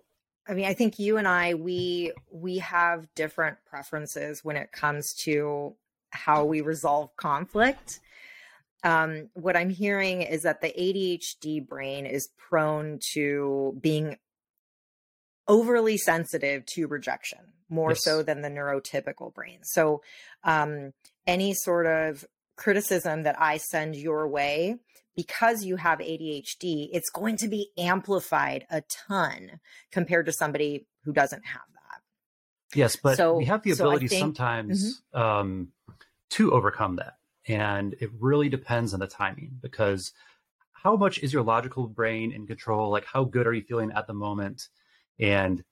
[0.47, 5.15] I mean, I think you and I we we have different preferences when it comes
[5.25, 5.75] to
[6.11, 8.01] how we resolve conflict.
[8.83, 14.19] Um, what I'm hearing is that the ADHD brain is prone to being
[15.49, 17.39] overly sensitive to rejection,
[17.71, 18.05] more yes.
[18.05, 19.61] so than the neurotypical brain.
[19.65, 20.03] So,
[20.43, 20.93] um,
[21.27, 22.27] any sort of
[22.57, 24.77] criticism that I send your way
[25.17, 31.13] because you have ADHD, it's going to be amplified a ton compared to somebody who
[31.13, 32.77] doesn't have that.
[32.79, 35.21] Yes, but so, we have the ability so think, sometimes mm-hmm.
[35.21, 35.69] um,
[36.31, 37.17] to overcome that.
[37.47, 40.13] And it really depends on the timing because
[40.73, 42.91] how much is your logical brain in control?
[42.91, 44.69] Like, how good are you feeling at the moment?
[45.19, 45.63] And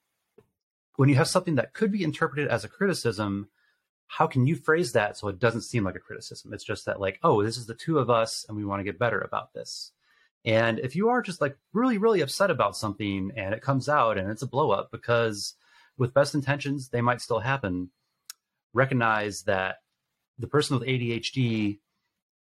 [0.97, 3.49] when you have something that could be interpreted as a criticism,
[4.13, 6.53] how can you phrase that so it doesn't seem like a criticism?
[6.53, 8.85] It's just that, like, oh, this is the two of us and we want to
[8.85, 9.91] get better about this.
[10.45, 14.19] And if you are just like really, really upset about something and it comes out
[14.19, 15.55] and it's a blow up because
[15.97, 17.89] with best intentions, they might still happen,
[18.75, 19.77] recognize that
[20.39, 21.79] the person with ADHD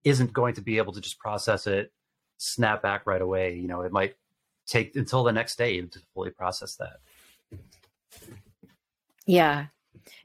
[0.05, 1.91] isn't going to be able to just process it,
[2.37, 3.55] snap back right away.
[3.55, 4.15] You know, it might
[4.67, 7.01] take until the next day to fully process that.
[9.25, 9.65] Yeah,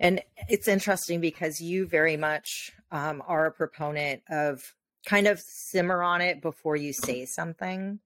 [0.00, 4.60] and it's interesting because you very much um, are a proponent of
[5.06, 7.98] kind of simmer on it before you say something.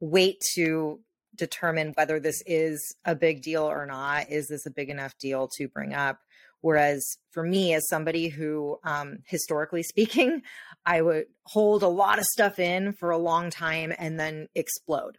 [0.00, 1.00] Wait to
[1.34, 4.28] determine whether this is a big deal or not.
[4.30, 6.18] Is this a big enough deal to bring up?
[6.62, 10.42] Whereas for me, as somebody who, um, historically speaking,
[10.84, 15.18] I would hold a lot of stuff in for a long time and then explode.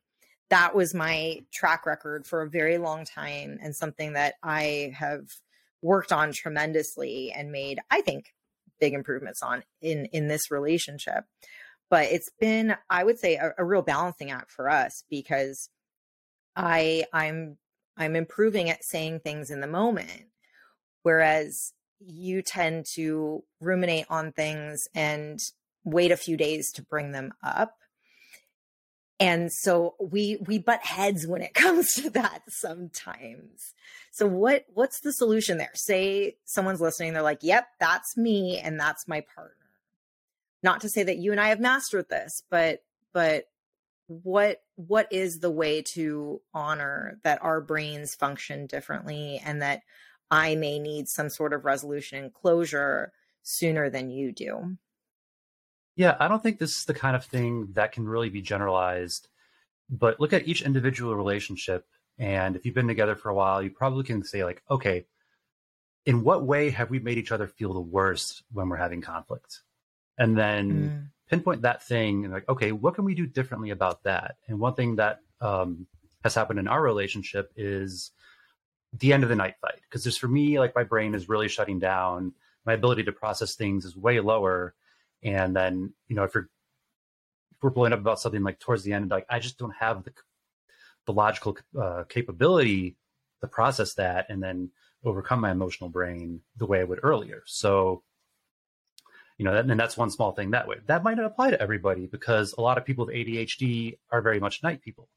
[0.50, 5.28] That was my track record for a very long time and something that I have
[5.82, 8.34] worked on tremendously and made, I think,
[8.80, 11.26] big improvements on in in this relationship.
[11.90, 15.70] But it's been, I would say, a, a real balancing act for us because
[16.56, 17.58] I I'm
[17.98, 20.28] I'm improving at saying things in the moment,
[21.04, 25.40] whereas you tend to ruminate on things and
[25.84, 27.77] wait a few days to bring them up
[29.20, 33.74] and so we we butt heads when it comes to that sometimes
[34.12, 38.80] so what what's the solution there say someone's listening they're like yep that's me and
[38.80, 39.54] that's my partner
[40.64, 42.80] not to say that you and i have mastered this but
[43.14, 43.46] but
[44.08, 49.82] what what is the way to honor that our brains function differently and that
[50.32, 53.12] i may need some sort of resolution and closure
[53.44, 54.78] sooner than you do
[55.98, 59.28] yeah, I don't think this is the kind of thing that can really be generalized.
[59.90, 61.86] But look at each individual relationship.
[62.20, 65.08] And if you've been together for a while, you probably can say, like, okay,
[66.06, 69.62] in what way have we made each other feel the worst when we're having conflict?
[70.20, 71.30] And then mm.
[71.32, 74.36] pinpoint that thing and, like, okay, what can we do differently about that?
[74.48, 75.88] And one thing that um,
[76.24, 78.12] has happened in our relationship is
[78.94, 79.82] the end of the night fight.
[79.82, 82.34] Because just for me, like, my brain is really shutting down.
[82.68, 84.76] My ability to process things is way lower
[85.36, 86.50] and then, you know, if you're
[87.52, 90.04] if we're blowing up about something like towards the end, like I just don't have
[90.04, 90.14] the
[91.06, 92.96] the logical uh, capability
[93.42, 94.72] to process that and then
[95.06, 97.44] overcome my emotional brain the way I would earlier.
[97.46, 98.04] So,
[99.38, 100.78] you know, and that's one small thing that way.
[100.88, 104.40] That might not apply to everybody because a lot of people with ADHD are very
[104.40, 105.10] much night people,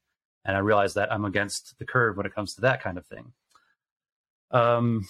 [0.43, 3.05] and I realize that I'm against the curve when it comes to that kind of
[3.07, 3.31] thing.
[4.51, 5.07] Um,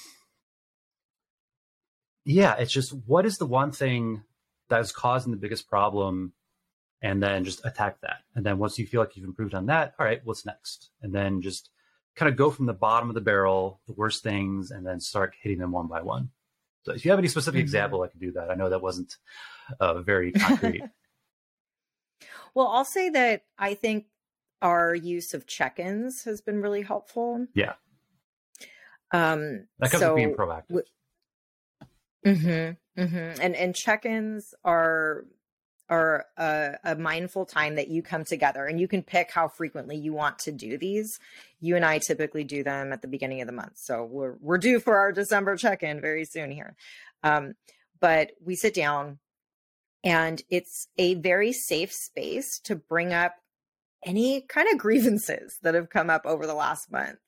[2.24, 4.22] yeah, it's just what is the one thing
[4.72, 6.32] that is causing the biggest problem
[7.04, 8.22] and then just attack that.
[8.36, 10.90] And then once you feel like you've improved on that, all right, what's next?
[11.02, 11.70] And then just
[12.16, 15.36] kind of go from the bottom of the barrel, the worst things, and then start
[15.42, 16.30] hitting them one by one.
[16.84, 17.64] So if you have any specific mm-hmm.
[17.66, 18.50] example, I can do that.
[18.50, 19.16] I know that wasn't
[19.80, 20.84] uh, very concrete.
[22.56, 24.06] well, I'll say that I think
[24.62, 27.46] our use of check-ins has been really helpful.
[27.54, 27.74] Yeah.
[29.12, 30.68] Um, that comes so, with being proactive.
[30.70, 30.86] W-
[32.26, 32.74] mm-hmm.
[32.98, 33.42] Mm-hmm.
[33.42, 35.26] And and check-ins are
[35.88, 39.98] are a, a, mindful time that you come together and you can pick how frequently
[39.98, 41.20] you want to do these.
[41.60, 43.74] You and I typically do them at the beginning of the month.
[43.76, 46.78] So we're, we're due for our December check in very soon here.
[47.24, 47.56] Um,
[48.00, 49.20] but we sit down
[50.02, 53.36] and it's a very safe space to bring up
[54.06, 57.20] any kind of grievances that have come up over the last month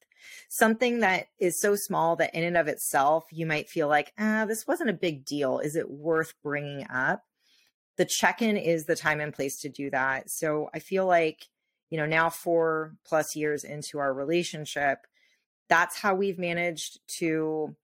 [0.50, 4.46] something that is so small that in and of itself you might feel like, ah,
[4.46, 5.60] this wasn't a big deal.
[5.60, 7.24] Is it worth bringing up?
[7.98, 10.30] The check in is the time and place to do that.
[10.30, 11.46] So I feel like,
[11.90, 15.00] you know, now four plus years into our relationship,
[15.70, 17.76] that's how we've managed to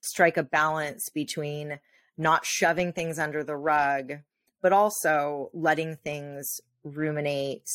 [0.00, 1.80] strike a balance between
[2.16, 4.14] not shoving things under the rug,
[4.62, 7.66] but also letting things ruminate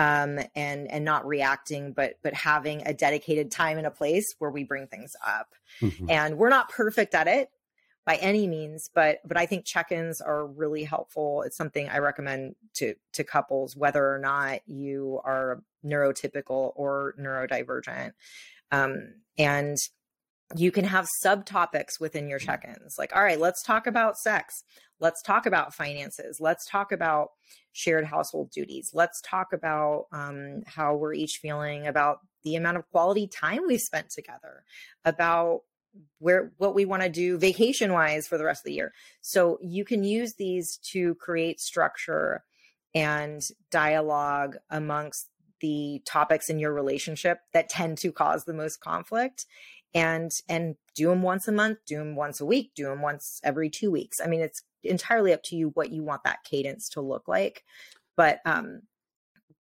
[0.00, 4.50] um, and and not reacting, but but having a dedicated time and a place where
[4.50, 5.52] we bring things up.
[5.82, 6.06] Mm-hmm.
[6.08, 7.50] And we're not perfect at it
[8.06, 11.42] by any means, but but I think check-ins are really helpful.
[11.42, 18.12] It's something I recommend to to couples, whether or not you are neurotypical or neurodivergent.
[18.72, 19.76] Um, and
[20.56, 22.96] you can have subtopics within your check ins.
[22.98, 24.62] Like, all right, let's talk about sex.
[24.98, 26.38] Let's talk about finances.
[26.40, 27.28] Let's talk about
[27.72, 28.90] shared household duties.
[28.92, 33.80] Let's talk about um, how we're each feeling about the amount of quality time we've
[33.80, 34.64] spent together,
[35.04, 35.60] about
[36.18, 38.92] where what we want to do vacation wise for the rest of the year.
[39.20, 42.42] So you can use these to create structure
[42.94, 45.28] and dialogue amongst
[45.60, 49.44] the topics in your relationship that tend to cause the most conflict
[49.94, 53.40] and and do them once a month, do them once a week, do them once
[53.42, 54.20] every two weeks.
[54.20, 57.64] I mean, it's entirely up to you what you want that cadence to look like,
[58.16, 58.82] but um,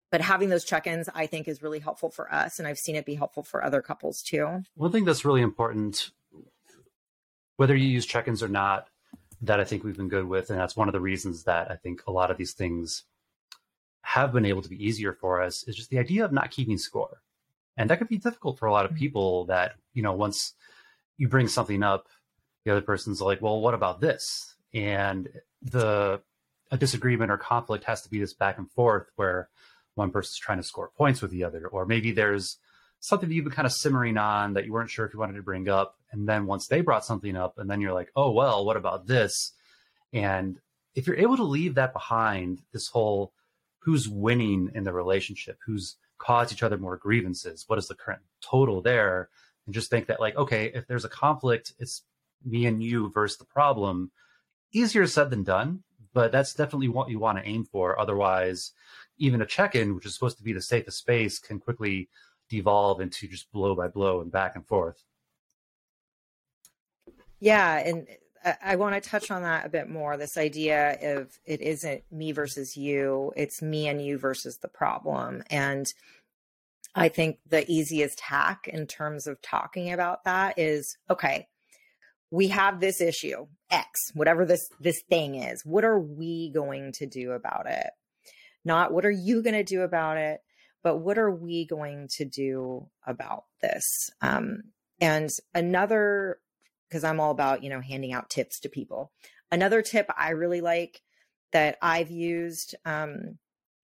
[0.09, 3.05] but having those check-ins i think is really helpful for us and i've seen it
[3.05, 6.11] be helpful for other couples too one thing that's really important
[7.57, 8.87] whether you use check-ins or not
[9.41, 11.75] that i think we've been good with and that's one of the reasons that i
[11.75, 13.03] think a lot of these things
[14.01, 16.77] have been able to be easier for us is just the idea of not keeping
[16.79, 17.19] score
[17.77, 18.99] and that could be difficult for a lot of mm-hmm.
[18.99, 20.53] people that you know once
[21.17, 22.07] you bring something up
[22.65, 25.29] the other person's like well what about this and
[25.61, 26.19] the
[26.71, 29.47] a disagreement or conflict has to be this back and forth where
[29.95, 32.57] one person's trying to score points with the other or maybe there's
[32.99, 35.35] something that you've been kind of simmering on that you weren't sure if you wanted
[35.35, 38.31] to bring up and then once they brought something up and then you're like oh
[38.31, 39.53] well what about this
[40.11, 40.59] and
[40.95, 43.31] if you're able to leave that behind this whole
[43.79, 47.65] who's winning in the relationship who's cause each other more grievances?
[47.67, 49.30] What is the current total there?
[49.65, 52.03] And just think that, like, okay, if there's a conflict, it's
[52.45, 54.12] me and you versus the problem.
[54.71, 57.99] Easier said than done, but that's definitely what you want to aim for.
[57.99, 58.71] Otherwise,
[59.17, 62.10] even a check in, which is supposed to be the safest space, can quickly
[62.49, 65.03] devolve into just blow by blow and back and forth.
[67.39, 67.78] Yeah.
[67.78, 68.07] And
[68.62, 70.16] I want to touch on that a bit more.
[70.16, 75.43] This idea of it isn't me versus you, it's me and you versus the problem.
[75.50, 75.86] And
[76.95, 81.48] I think the easiest hack in terms of talking about that is okay,
[82.32, 85.62] we have this issue, X, whatever this this thing is.
[85.66, 87.89] What are we going to do about it?
[88.64, 90.39] Not what are you going to do about it,
[90.84, 93.84] but what are we going to do about this?
[94.22, 94.64] Um,
[95.00, 96.39] and another
[96.88, 99.11] because I'm all about, you know, handing out tips to people.
[99.51, 101.01] Another tip I really like
[101.51, 103.38] that I've used um,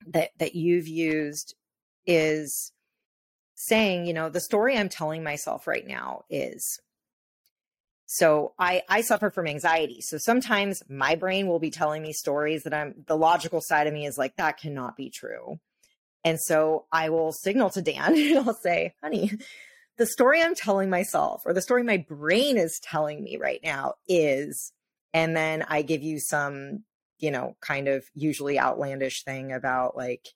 [0.08, 1.56] that that you've used
[2.06, 2.72] is
[3.56, 6.80] saying, you know, the story I'm telling myself right now is
[8.06, 10.02] so I I suffer from anxiety.
[10.02, 13.94] So sometimes my brain will be telling me stories that I'm the logical side of
[13.94, 15.60] me is like that cannot be true.
[16.26, 19.32] And so I will signal to Dan and I'll say, "Honey,
[19.98, 23.94] the story I'm telling myself or the story my brain is telling me right now
[24.08, 24.72] is,
[25.14, 26.84] and then I give you some,
[27.20, 30.28] you know, kind of usually outlandish thing about like,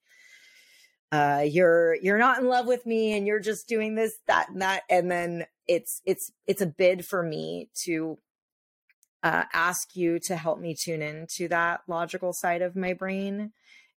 [1.12, 4.62] uh, you're you're not in love with me and you're just doing this that and
[4.62, 8.18] that and then it's it's it's a bid for me to
[9.24, 13.53] uh, ask you to help me tune into that logical side of my brain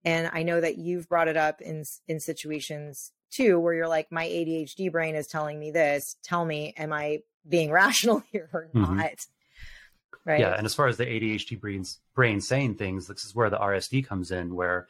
[0.04, 4.12] and i know that you've brought it up in in situations too, where you're like,
[4.12, 6.16] my ADHD brain is telling me this.
[6.24, 8.80] Tell me, am I being rational here or mm-hmm.
[8.82, 9.06] not?
[9.06, 10.22] Mm-hmm.
[10.30, 10.40] Right.
[10.42, 10.56] Yeah.
[10.58, 14.06] And as far as the ADHD brain's brain saying things, this is where the RSD
[14.06, 14.88] comes in, where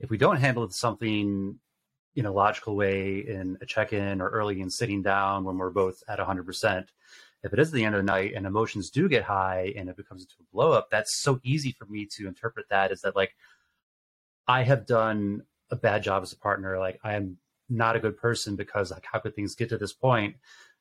[0.00, 1.60] if we don't handle something
[2.16, 6.02] in a logical way in a check-in or early in sitting down when we're both
[6.08, 6.86] at 100%
[7.42, 9.96] if it is the end of the night and emotions do get high and it
[9.96, 13.14] becomes into a blow up that's so easy for me to interpret that is that
[13.14, 13.36] like
[14.48, 17.38] i have done a bad job as a partner like i am
[17.70, 20.36] not a good person because like how could things get to this point?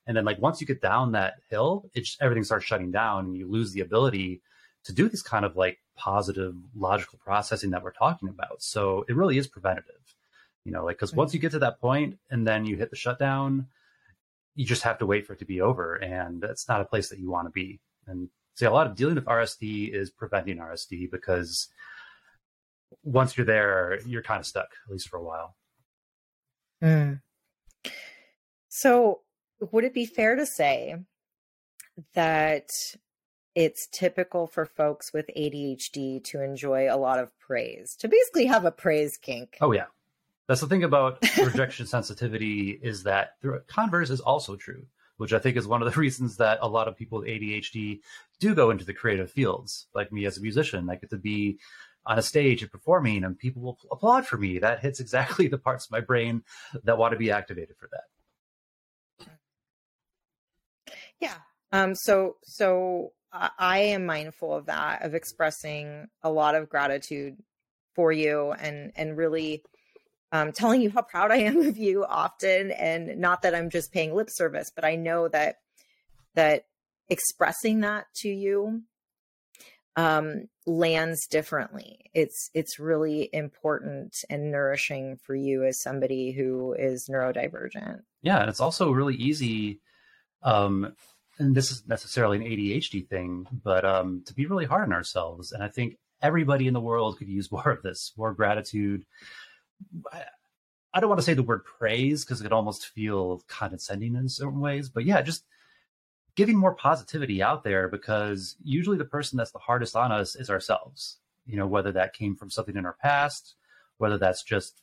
[0.07, 3.25] And then like once you get down that hill, it's just, everything starts shutting down
[3.25, 4.41] and you lose the ability
[4.85, 8.61] to do this kind of like positive logical processing that we're talking about.
[8.63, 9.93] So it really is preventative.
[10.65, 11.17] You know, like because right.
[11.17, 13.67] once you get to that point and then you hit the shutdown,
[14.55, 15.95] you just have to wait for it to be over.
[15.95, 17.79] And that's not a place that you want to be.
[18.07, 21.67] And see a lot of dealing with RSD is preventing RSD because
[23.03, 25.55] once you're there, you're kind of stuck, at least for a while.
[26.82, 27.21] Mm.
[28.69, 29.21] So,
[29.71, 30.95] would it be fair to say
[32.13, 32.69] that
[33.55, 38.65] it's typical for folks with ADHD to enjoy a lot of praise, to basically have
[38.65, 39.57] a praise kink?
[39.61, 39.86] Oh, yeah.
[40.47, 44.86] That's the thing about rejection sensitivity is that the converse is also true,
[45.17, 47.99] which I think is one of the reasons that a lot of people with ADHD
[48.39, 49.88] do go into the creative fields.
[49.93, 51.59] Like me as a musician, I get to be
[52.10, 54.57] on a stage and performing, and people will applaud for me.
[54.60, 56.43] That hits exactly the parts of my brain
[56.84, 57.88] that want to be activated for
[59.20, 59.28] that.
[61.22, 61.36] Yeah.
[61.72, 67.38] Um, so, so I am mindful of that, of expressing a lot of gratitude
[67.93, 69.62] for you, and and really
[70.32, 73.91] um, telling you how proud I am of you often, and not that I'm just
[73.91, 75.57] paying lip service, but I know that
[76.34, 76.64] that
[77.10, 78.82] expressing that to you
[79.99, 82.09] um, lands differently.
[82.13, 87.99] It's it's really important and nourishing for you as somebody who is neurodivergent.
[88.21, 89.81] Yeah, and it's also really easy.
[90.41, 90.95] Um,
[91.37, 95.51] and this is necessarily an ADHD thing, but um, to be really hard on ourselves.
[95.51, 99.03] And I think everybody in the world could use more of this, more gratitude.
[100.13, 100.23] I,
[100.93, 104.29] I don't want to say the word praise because it could almost feel condescending in
[104.29, 105.43] certain ways, but yeah, just
[106.39, 110.49] getting more positivity out there because usually the person that's the hardest on us is
[110.49, 111.17] ourselves.
[111.45, 113.55] You know, whether that came from something in our past,
[113.97, 114.81] whether that's just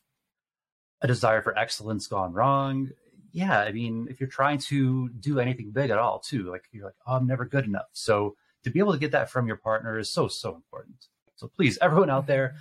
[1.00, 2.90] a desire for excellence gone wrong.
[3.32, 6.84] Yeah, I mean, if you're trying to do anything big at all, too, like you're
[6.84, 7.88] like, oh, I'm never good enough.
[7.94, 11.06] So to be able to get that from your partner is so, so important.
[11.36, 12.56] So please, everyone out there,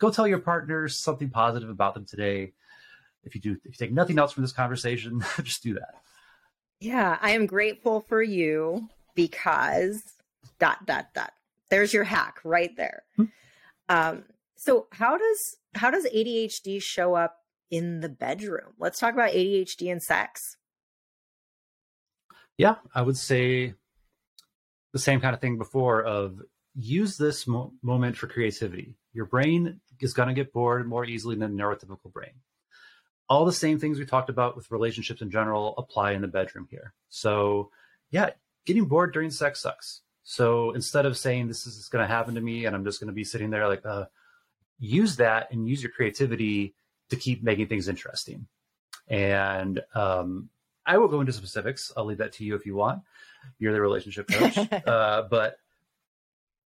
[0.00, 2.52] go tell your partner something positive about them today.
[3.22, 6.00] If you do, if you take nothing else from this conversation, just do that.
[6.80, 10.00] Yeah, I am grateful for you because
[10.58, 11.32] dot dot dot.
[11.70, 13.04] There's your hack right there.
[13.18, 13.30] Mm-hmm.
[13.94, 14.24] Um,
[14.56, 17.36] so how does how does ADHD show up
[17.70, 18.72] in the bedroom?
[18.78, 20.56] Let's talk about ADHD and sex.
[22.58, 23.74] Yeah, I would say
[24.92, 26.40] the same kind of thing before of
[26.76, 28.94] use this mo- moment for creativity.
[29.12, 32.30] Your brain is going to get bored more easily than the neurotypical brain
[33.28, 36.66] all the same things we talked about with relationships in general apply in the bedroom
[36.70, 36.92] here.
[37.08, 37.70] So,
[38.10, 38.30] yeah,
[38.66, 40.02] getting bored during sex sucks.
[40.24, 43.08] So instead of saying this is going to happen to me and I'm just going
[43.08, 44.06] to be sitting there like, uh,
[44.78, 46.74] use that and use your creativity
[47.10, 48.46] to keep making things interesting.
[49.08, 50.48] And um,
[50.86, 51.92] I will go into specifics.
[51.96, 53.02] I'll leave that to you if you want.
[53.58, 54.56] You're the relationship coach,
[54.86, 55.58] uh, but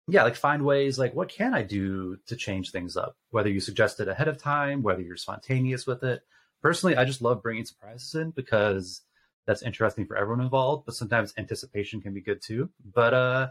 [0.07, 3.17] yeah, like find ways like what can I do to change things up?
[3.31, 6.21] Whether you suggest it ahead of time, whether you're spontaneous with it,
[6.61, 9.01] personally, I just love bringing surprises in because
[9.45, 10.85] that's interesting for everyone involved.
[10.85, 12.69] But sometimes anticipation can be good too.
[12.93, 13.47] But uh,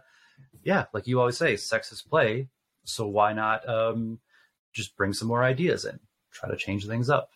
[0.65, 2.49] yeah, like you always say, sex is play.
[2.85, 4.21] So why not um,
[4.73, 5.99] just bring some more ideas in?
[6.33, 7.31] Try to change things up,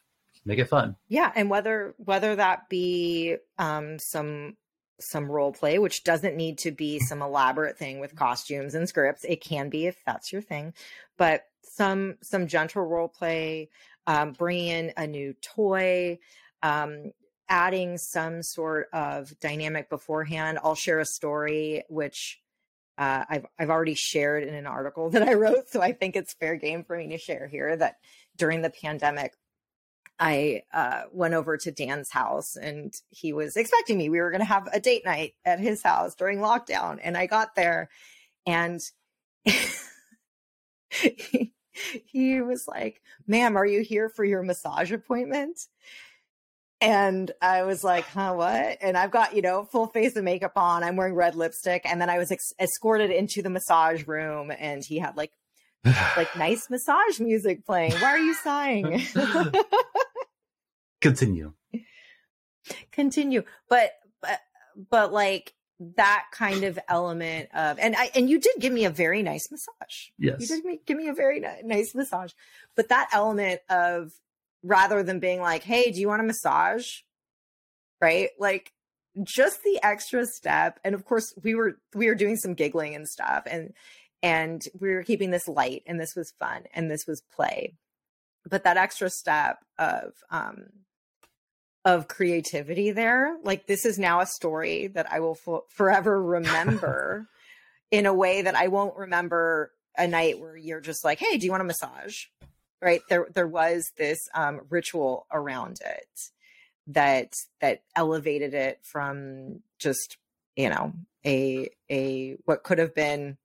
[0.45, 0.97] make it fun.
[1.09, 4.57] Yeah, and whether whether that be um, some
[5.01, 9.25] some role play, which doesn't need to be some elaborate thing with costumes and scripts.
[9.25, 10.72] It can be if that's your thing,
[11.18, 13.68] but some some gentle role play
[14.07, 16.19] um, bringing in a new toy,
[16.63, 17.13] um,
[17.49, 20.59] adding some sort of dynamic beforehand.
[20.63, 22.41] I'll share a story which
[22.97, 26.35] uh, I've I've already shared in an article that I wrote, so I think it's
[26.35, 27.97] fair game for me to share here that
[28.37, 29.33] during the pandemic.
[30.17, 34.09] I uh, went over to Dan's house and he was expecting me.
[34.11, 37.01] We were going to have a date night at his house during lockdown.
[37.03, 37.89] And I got there
[38.47, 38.81] and
[42.07, 45.57] he was like, ma'am, are you here for your massage appointment?
[46.81, 48.79] And I was like, huh, what?
[48.83, 50.85] And I've got, you know, full face of makeup on.
[50.85, 51.83] I'm wearing red lipstick.
[51.85, 55.33] And then I was ex- escorted into the massage room and he had like,
[56.16, 57.93] like nice massage music playing.
[57.93, 59.01] Why are you sighing?
[61.01, 61.53] Continue.
[62.93, 63.45] Continue.
[63.68, 64.41] But, but,
[64.91, 65.55] but like,
[65.97, 69.51] that kind of element of and I and you did give me a very nice
[69.51, 70.09] massage.
[70.18, 70.41] Yes.
[70.41, 72.32] You did me, give me a very ni- nice massage.
[72.74, 74.12] But that element of
[74.62, 76.87] rather than being like, "Hey, do you want a massage?"
[78.01, 78.30] right?
[78.39, 78.72] Like
[79.22, 83.09] just the extra step and of course we were we were doing some giggling and
[83.09, 83.72] stuff and
[84.22, 87.74] and we were keeping this light and this was fun and this was play
[88.45, 90.64] but that extra step of um
[91.85, 93.37] of creativity there.
[93.43, 97.28] Like this is now a story that I will forever remember
[97.91, 101.45] in a way that I won't remember a night where you're just like, "Hey, do
[101.45, 102.16] you want a massage?"
[102.80, 103.01] Right?
[103.09, 106.09] There there was this um, ritual around it
[106.89, 110.16] that that elevated it from just,
[110.57, 110.93] you know,
[111.24, 113.37] a a what could have been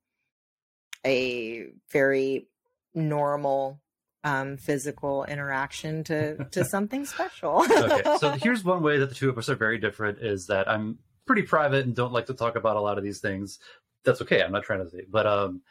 [1.06, 2.48] a very
[2.96, 3.80] normal
[4.24, 7.64] um, physical interaction to to something special.
[7.72, 10.70] okay, so here's one way that the two of us are very different is that
[10.70, 13.60] I'm pretty private and don't like to talk about a lot of these things.
[14.04, 14.42] That's okay.
[14.42, 15.62] I'm not trying to say, but um,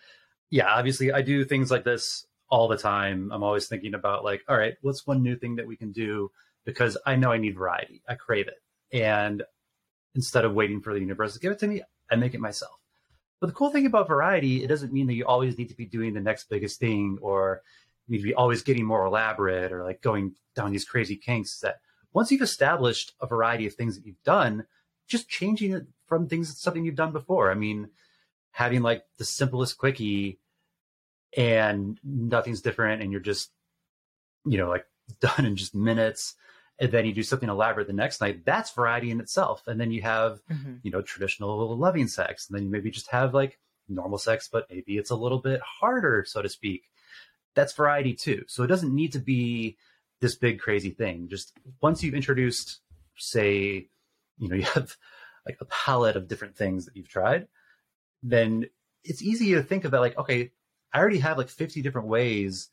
[0.50, 3.30] yeah, obviously I do things like this all the time.
[3.32, 6.30] I'm always thinking about like, all right, what's one new thing that we can do
[6.64, 8.02] because I know I need variety.
[8.08, 8.62] I crave it,
[8.96, 9.42] and
[10.14, 12.72] instead of waiting for the universe to give it to me, I make it myself.
[13.40, 15.84] But the cool thing about variety, it doesn't mean that you always need to be
[15.86, 17.62] doing the next biggest thing or
[18.08, 21.80] need to be always getting more elaborate or like going down these crazy kinks that
[22.12, 24.66] once you've established a variety of things that you've done,
[25.06, 27.50] just changing it from things something you've done before.
[27.50, 27.90] I mean,
[28.52, 30.38] having like the simplest quickie
[31.36, 33.50] and nothing's different and you're just
[34.46, 34.86] you know like
[35.20, 36.34] done in just minutes
[36.80, 39.90] and then you do something elaborate the next night that's variety in itself and then
[39.90, 40.76] you have mm-hmm.
[40.82, 43.58] you know traditional loving sex and then you maybe just have like
[43.90, 46.84] normal sex but maybe it's a little bit harder so to speak
[47.58, 48.44] that's variety too.
[48.46, 49.76] So it doesn't need to be
[50.20, 51.26] this big crazy thing.
[51.28, 51.52] Just
[51.82, 52.80] once you've introduced,
[53.16, 53.88] say,
[54.38, 54.96] you know, you have
[55.44, 57.48] like a palette of different things that you've tried,
[58.22, 58.66] then
[59.02, 60.52] it's easy to think about like, okay,
[60.92, 62.68] I already have like 50 different ways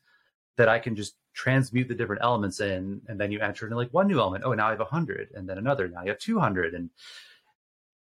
[0.56, 3.92] that I can just transmute the different elements in, and then you enter in like
[3.92, 4.44] one new element.
[4.46, 5.86] Oh, now I have 100, and then another.
[5.88, 6.88] Now you have 200, and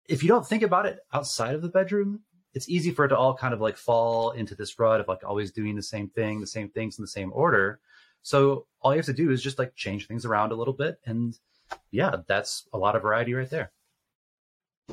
[0.08, 2.20] if you don't think about it outside of the bedroom,
[2.54, 5.24] it's easy for it to all kind of like fall into this rut of like
[5.24, 7.80] always doing the same thing, the same things in the same order.
[8.22, 10.98] So all you have to do is just like change things around a little bit.
[11.06, 11.36] And
[11.90, 13.72] yeah, that's a lot of variety right there.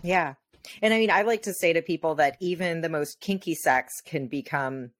[0.02, 0.36] Yeah.
[0.82, 4.02] And I mean, I like to say to people that even the most kinky sex
[4.02, 4.92] can become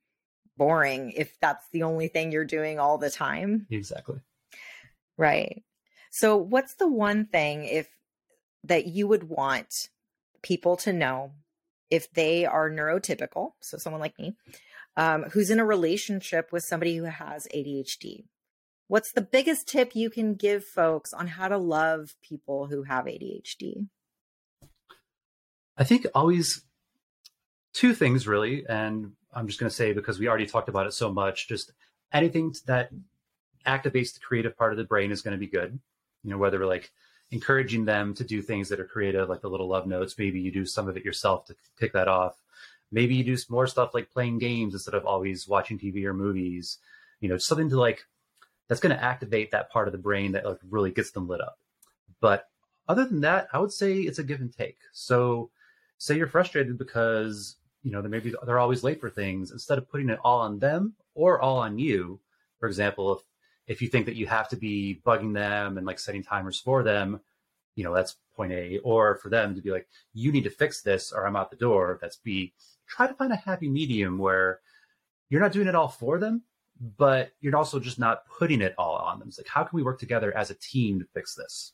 [0.58, 3.68] boring if that's the only thing you're doing all the time.
[3.70, 4.20] Exactly.
[5.18, 5.64] Right.
[6.12, 7.88] So what's the one thing if
[8.66, 9.90] that you would want
[10.42, 11.32] people to know
[11.90, 14.36] if they are neurotypical, so someone like me,
[14.98, 18.26] um, who's in a relationship with somebody who has ADHD.
[18.88, 23.06] What's the biggest tip you can give folks on how to love people who have
[23.06, 23.88] ADHD?
[25.78, 26.64] I think always
[27.74, 30.94] two things really, and I'm just going to say because we already talked about it
[30.94, 31.72] so much, just
[32.12, 32.90] anything that
[33.66, 35.80] activates the creative part of the brain is going to be good.
[36.24, 36.92] You know, whether like
[37.32, 40.18] encouraging them to do things that are creative, like the little love notes.
[40.18, 42.36] Maybe you do some of it yourself to pick that off.
[42.92, 46.80] Maybe you do more stuff like playing games instead of always watching TV or movies.
[47.20, 48.06] You know, something to like
[48.68, 51.42] that's going to activate that part of the brain that like really gets them lit
[51.42, 51.60] up.
[52.20, 52.48] But
[52.88, 54.78] other than that, I would say it's a give and take.
[54.92, 55.52] So,
[56.00, 59.52] say you're frustrated because you know they maybe they're always late for things.
[59.52, 62.20] Instead of putting it all on them or all on you,
[62.60, 63.22] for example, if
[63.70, 66.82] if you think that you have to be bugging them and like setting timers for
[66.84, 67.22] them,
[67.76, 68.80] you know, that's point A.
[68.80, 71.56] Or for them to be like, you need to fix this or I'm out the
[71.56, 72.52] door, that's B.
[72.88, 74.60] Try to find a happy medium where
[75.30, 76.42] you're not doing it all for them,
[76.98, 79.28] but you're also just not putting it all on them.
[79.28, 81.74] It's like, how can we work together as a team to fix this?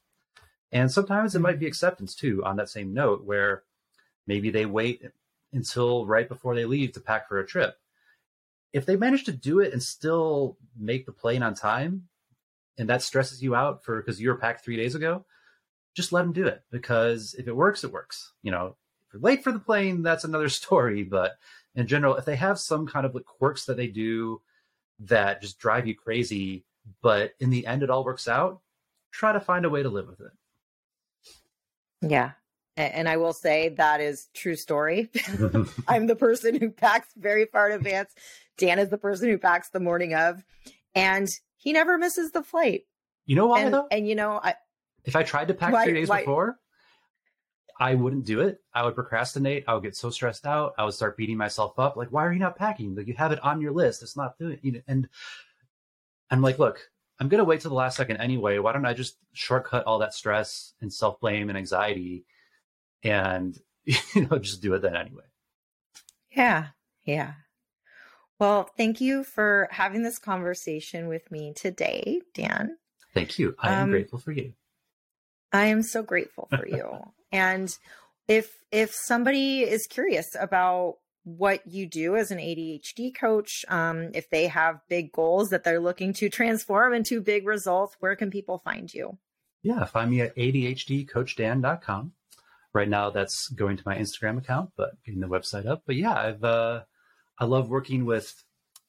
[0.74, 3.64] And sometimes it might be acceptance too, on that same note, where
[4.28, 5.02] maybe they wait
[5.54, 7.78] until right before they leave to pack for a trip
[8.76, 12.10] if they manage to do it and still make the plane on time,
[12.78, 15.24] and that stresses you out for because you were packed three days ago,
[15.96, 18.34] just let them do it because if it works, it works.
[18.44, 18.76] You know,
[19.08, 21.04] if you're late for the plane, that's another story.
[21.04, 21.38] But
[21.74, 24.42] in general, if they have some kind of like quirks that they do
[25.00, 26.66] that just drive you crazy,
[27.02, 28.60] but in the end it all works out,
[29.10, 30.32] try to find a way to live with it.
[32.10, 32.32] Yeah,
[32.78, 35.10] and I will say that is true story.
[35.88, 38.12] I'm the person who packs very far in advance.
[38.58, 40.44] Dan is the person who packs the morning of,
[40.94, 42.82] and he never misses the flight.
[43.26, 43.88] You know why and, though?
[43.92, 44.56] And you know, I,
[45.04, 46.58] if I tried to pack why, three days why, before,
[47.80, 48.60] I wouldn't do it.
[48.74, 49.66] I would procrastinate.
[49.68, 50.74] I would get so stressed out.
[50.78, 51.96] I would start beating myself up.
[51.98, 52.96] Like, why are you not packing?
[52.96, 54.02] Like, you have it on your list.
[54.04, 54.60] It's not doing.
[54.64, 55.10] You know, and
[56.32, 56.80] I'm like, look,
[57.20, 58.58] I'm gonna wait till the last second anyway.
[58.60, 62.26] Why don't I just shortcut all that stress and self blame and anxiety?
[63.06, 65.24] and you know just do it then anyway
[66.36, 66.68] yeah
[67.06, 67.34] yeah
[68.40, 72.76] well thank you for having this conversation with me today dan
[73.14, 74.52] thank you i am um, grateful for you
[75.54, 76.90] i am so grateful for you
[77.32, 77.78] and
[78.28, 84.30] if if somebody is curious about what you do as an ADHD coach, um, if
[84.30, 88.60] they have big goals that they're looking to transform into big results, where can people
[88.60, 89.18] find you?
[89.64, 92.12] Yeah, find me at ADHDcoachdan.com
[92.76, 95.84] right now that's going to my Instagram account, but getting the website up.
[95.88, 96.82] But yeah, I've uh,
[97.40, 98.44] I love working with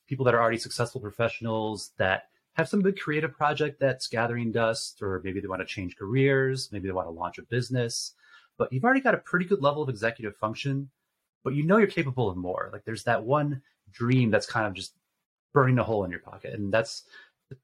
[0.08, 2.24] people that are already successful professionals that
[2.54, 6.68] have some big creative project that's gathering dust, or maybe they want to change careers,
[6.72, 8.12] maybe they want to launch a business.
[8.58, 10.90] But you've already got a pretty good level of executive function,
[11.44, 12.70] but you know you're capable of more.
[12.72, 13.62] Like there's that one
[13.92, 14.94] dream that's kind of just
[15.54, 17.04] burning a hole in your pocket, and that's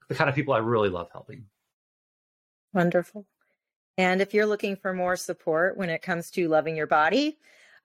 [0.07, 1.45] the kind of people I really love helping.
[2.73, 3.25] Wonderful.
[3.97, 7.37] And if you're looking for more support when it comes to loving your body,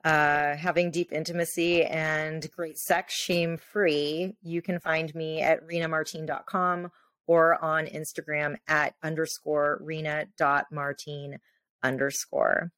[0.04, 6.90] uh, having deep intimacy and great sex shame free, you can find me at renamartine.com
[7.26, 11.38] or on Instagram at underscore rena.martine
[11.82, 12.72] underscore.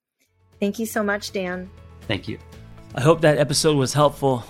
[0.58, 1.70] Thank you so much, Dan.
[2.02, 2.38] Thank you.
[2.96, 4.44] I hope that episode was helpful.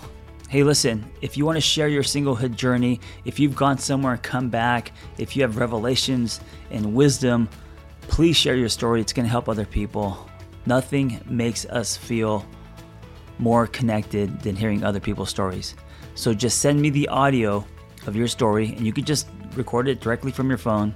[0.49, 4.49] Hey, listen, if you want to share your singlehood journey, if you've gone somewhere, come
[4.49, 7.49] back, if you have revelations and wisdom,
[8.11, 10.28] Please share your story, it's going to help other people.
[10.66, 12.44] Nothing makes us feel
[13.38, 15.76] more connected than hearing other people's stories.
[16.16, 17.64] So just send me the audio
[18.08, 20.92] of your story, and you could just record it directly from your phone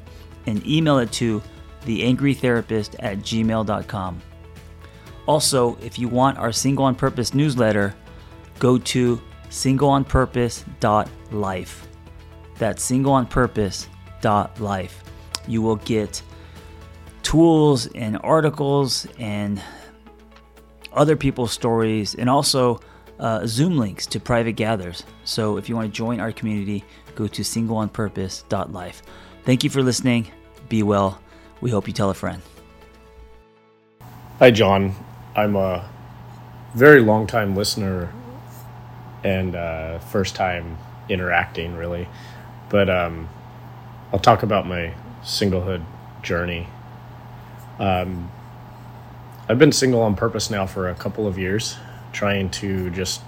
[0.46, 1.40] and email it to
[1.86, 4.20] theangrytherapist at gmail.com.
[5.26, 7.94] Also, if you want our Single on Purpose newsletter,
[8.58, 11.88] go to singleonpurpose.life.
[12.58, 15.04] That's singleonpurpose.life.
[15.46, 16.20] You will get
[17.24, 19.60] tools and articles and
[20.92, 22.78] other people's stories, and also
[23.18, 25.02] uh, Zoom links to private gathers.
[25.24, 26.84] So if you want to join our community,
[27.16, 29.02] go to singleonpurpose.life.
[29.44, 30.30] Thank you for listening.
[30.68, 31.20] Be well.
[31.60, 32.40] We hope you tell a friend.
[34.38, 34.94] Hi, John.
[35.34, 35.90] I'm a
[36.74, 38.12] very long time listener
[39.24, 42.06] and uh, first time interacting, really.
[42.68, 43.28] But um,
[44.12, 44.94] I'll talk about my
[45.24, 45.84] singlehood
[46.22, 46.68] journey
[47.78, 48.30] um,
[49.48, 51.76] I've been single on purpose now for a couple of years,
[52.12, 53.20] trying to just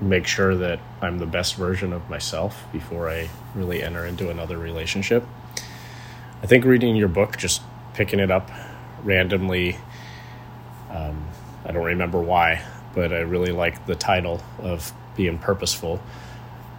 [0.00, 4.58] make sure that I'm the best version of myself before I really enter into another
[4.58, 5.24] relationship.
[6.42, 7.62] I think reading your book, just
[7.94, 8.50] picking it up
[9.04, 9.76] randomly,
[10.90, 11.24] um,
[11.64, 12.62] I don't remember why,
[12.94, 16.02] but I really like the title of being purposeful.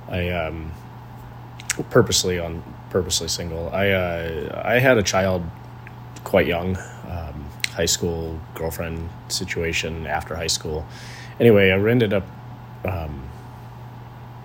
[0.10, 0.74] I um,
[1.90, 3.70] purposely on purposely single.
[3.70, 5.44] I uh, I had a child
[6.24, 6.78] quite young,
[7.10, 10.86] um, high school girlfriend situation after high school.
[11.40, 12.26] Anyway, I ended up
[12.86, 13.24] um,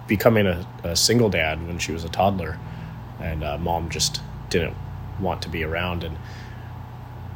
[0.06, 2.58] becoming a, a, single dad when she was a toddler,
[3.20, 4.20] and uh, mom just
[4.50, 4.76] didn't
[5.20, 6.04] want to be around.
[6.04, 6.16] And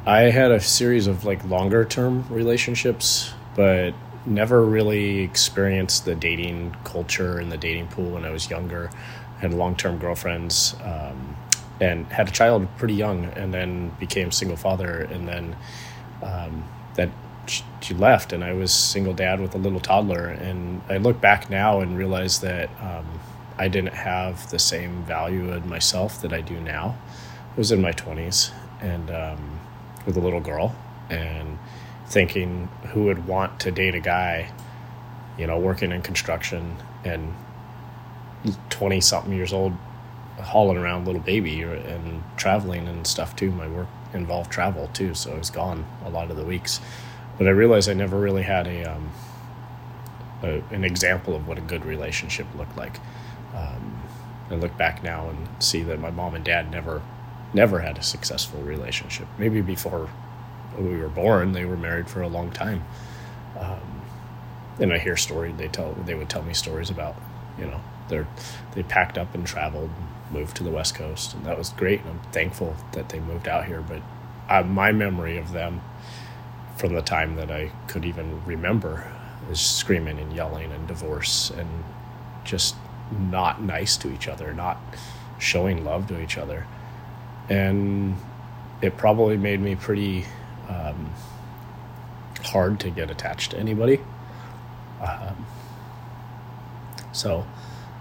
[0.06, 3.92] I had a series of like longer term relationships, but
[4.24, 8.90] never really experienced the dating culture and the dating pool when I was younger.
[9.36, 10.74] I had long term girlfriends.
[10.82, 11.31] Um,
[11.82, 15.56] and had a child pretty young and then became single father and then
[16.22, 16.62] um,
[16.94, 17.08] that
[17.80, 21.50] she left and i was single dad with a little toddler and i look back
[21.50, 23.04] now and realize that um,
[23.58, 26.96] i didn't have the same value in myself that i do now
[27.52, 29.58] i was in my 20s and um,
[30.06, 30.74] with a little girl
[31.10, 31.58] and
[32.06, 34.52] thinking who would want to date a guy
[35.36, 37.34] you know working in construction and
[38.70, 39.76] 20 something years old
[40.40, 43.50] hauling around little baby and traveling and stuff too.
[43.50, 46.80] My work involved travel too, so I was gone a lot of the weeks.
[47.38, 49.10] But I realized I never really had a, um,
[50.42, 52.98] a an example of what a good relationship looked like.
[53.54, 54.02] Um,
[54.50, 57.02] I look back now and see that my mom and dad never
[57.54, 59.26] never had a successful relationship.
[59.38, 60.08] Maybe before
[60.78, 62.82] we were born, they were married for a long time.
[63.58, 64.00] Um,
[64.80, 67.14] and I hear stories they tell they would tell me stories about
[67.58, 68.24] you know they
[68.74, 69.90] they packed up and traveled,
[70.30, 72.00] moved to the West Coast, and that was great.
[72.00, 73.80] And I'm thankful that they moved out here.
[73.80, 74.02] But
[74.48, 75.80] I, my memory of them
[76.76, 79.10] from the time that I could even remember
[79.50, 81.68] is screaming and yelling and divorce and
[82.44, 82.74] just
[83.16, 84.78] not nice to each other, not
[85.38, 86.66] showing love to each other.
[87.48, 88.16] And
[88.80, 90.24] it probably made me pretty
[90.68, 91.12] um,
[92.44, 94.00] hard to get attached to anybody.
[95.06, 95.46] Um,
[97.12, 97.44] so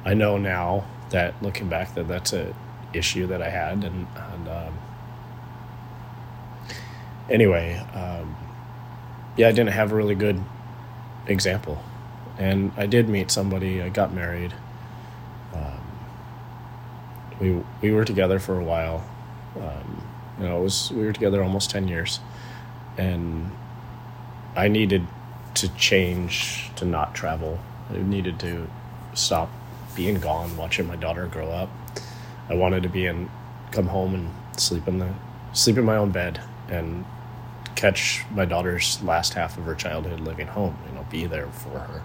[0.03, 2.55] I know now that looking back that that's a
[2.93, 4.73] issue that I had, and, and um,
[7.29, 8.35] anyway, um,
[9.37, 10.41] yeah, I didn't have a really good
[11.27, 11.83] example,
[12.37, 13.81] and I did meet somebody.
[13.81, 14.53] I got married.
[15.53, 16.03] Um,
[17.39, 19.07] we we were together for a while.
[19.55, 20.01] Um,
[20.41, 22.19] you know, it was we were together almost ten years,
[22.97, 23.51] and
[24.55, 25.05] I needed
[25.53, 27.59] to change to not travel.
[27.93, 28.67] I needed to
[29.13, 29.49] stop
[29.95, 31.69] being gone, watching my daughter grow up.
[32.49, 33.29] I wanted to be in,
[33.71, 34.29] come home and
[34.59, 35.09] sleep in the,
[35.53, 37.05] sleep in my own bed and
[37.75, 40.77] catch my daughter's last half of her childhood living home.
[40.87, 42.01] You know, be there for her.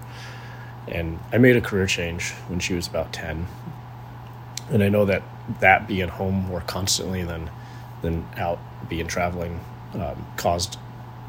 [0.88, 3.48] And I made a career change when she was about ten,
[4.70, 5.24] and I know that
[5.58, 7.50] that being home more constantly than
[8.02, 9.58] than out being traveling
[9.94, 10.78] um, caused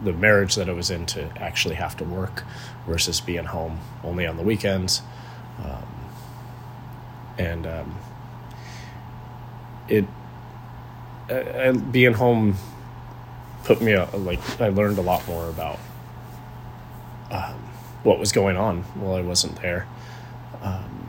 [0.03, 2.43] the marriage that I was in to actually have to work
[2.85, 5.01] versus being home only on the weekends.
[5.57, 5.81] Um,
[7.37, 7.95] and um,
[9.87, 10.05] it
[11.29, 12.55] uh, being home
[13.65, 15.79] put me uh, like I learned a lot more about
[17.31, 17.55] um,
[18.03, 19.87] what was going on while I wasn't there.
[20.61, 21.07] Um,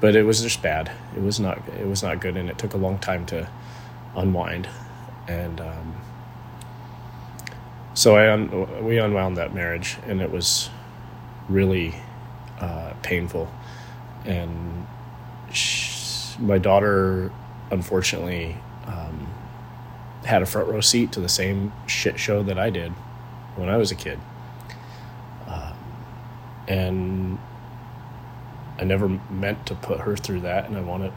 [0.00, 0.90] but it was just bad.
[1.16, 1.58] It was not.
[1.78, 3.48] It was not good, and it took a long time to
[4.16, 4.68] unwind.
[5.28, 5.94] And um,
[7.94, 10.70] so I un- we unwound that marriage, and it was
[11.48, 11.94] really
[12.60, 13.48] uh, painful.
[14.24, 14.86] And
[16.38, 17.30] my daughter,
[17.70, 18.56] unfortunately,
[18.86, 19.28] um,
[20.24, 22.92] had a front row seat to the same shit show that I did
[23.56, 24.18] when I was a kid.
[25.46, 25.74] Um,
[26.68, 27.38] and
[28.78, 31.12] I never meant to put her through that, and I want to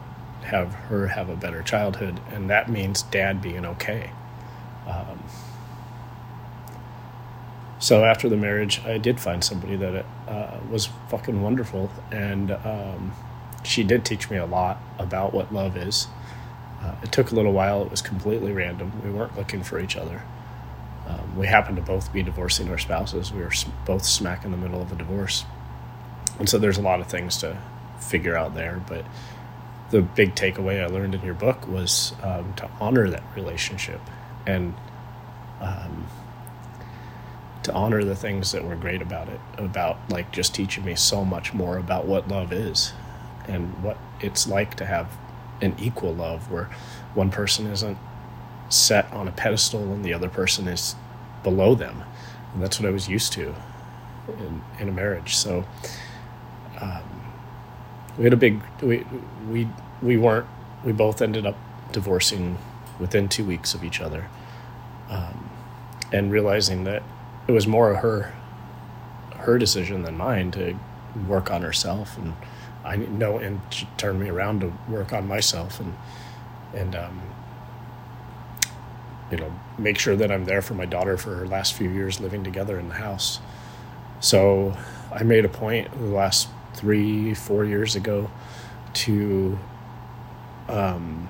[0.46, 4.10] have her have a better childhood, and that means dad being okay.
[4.86, 5.22] Um,
[7.78, 13.12] so after the marriage, I did find somebody that uh, was fucking wonderful, and um,
[13.66, 16.06] she did teach me a lot about what love is.
[16.80, 17.82] Uh, it took a little while.
[17.82, 18.92] It was completely random.
[19.04, 20.22] We weren't looking for each other.
[21.06, 23.32] Um, we happened to both be divorcing our spouses.
[23.32, 23.52] We were
[23.84, 25.44] both smack in the middle of a divorce.
[26.38, 27.58] And so there's a lot of things to
[27.98, 28.82] figure out there.
[28.86, 29.04] But
[29.90, 34.00] the big takeaway I learned in your book was um, to honor that relationship
[34.46, 34.74] and
[35.60, 36.06] um,
[37.62, 41.24] to honor the things that were great about it, about like just teaching me so
[41.24, 42.92] much more about what love is
[43.48, 45.08] and what it's like to have
[45.60, 46.68] an equal love where
[47.14, 47.98] one person isn't
[48.68, 50.94] set on a pedestal and the other person is
[51.42, 52.02] below them.
[52.52, 53.54] And that's what I was used to
[54.28, 55.36] in, in a marriage.
[55.36, 55.64] So
[56.80, 57.02] um,
[58.18, 59.04] we had a big, we,
[59.48, 59.68] we,
[60.02, 60.46] we weren't,
[60.84, 61.56] we both ended up
[61.92, 62.58] divorcing
[62.98, 64.28] within two weeks of each other
[65.10, 65.48] um,
[66.12, 67.02] and realizing that
[67.46, 68.32] it was more her
[69.36, 70.74] her decision than mine to
[71.28, 72.34] work on herself and
[72.86, 73.60] I know and
[73.96, 75.94] turn me around to work on myself and
[76.72, 77.20] and um,
[79.30, 82.20] you know make sure that I'm there for my daughter for her last few years
[82.20, 83.40] living together in the house.
[84.20, 84.76] So
[85.12, 88.30] I made a point the last three four years ago
[88.94, 89.58] to
[90.68, 91.28] um,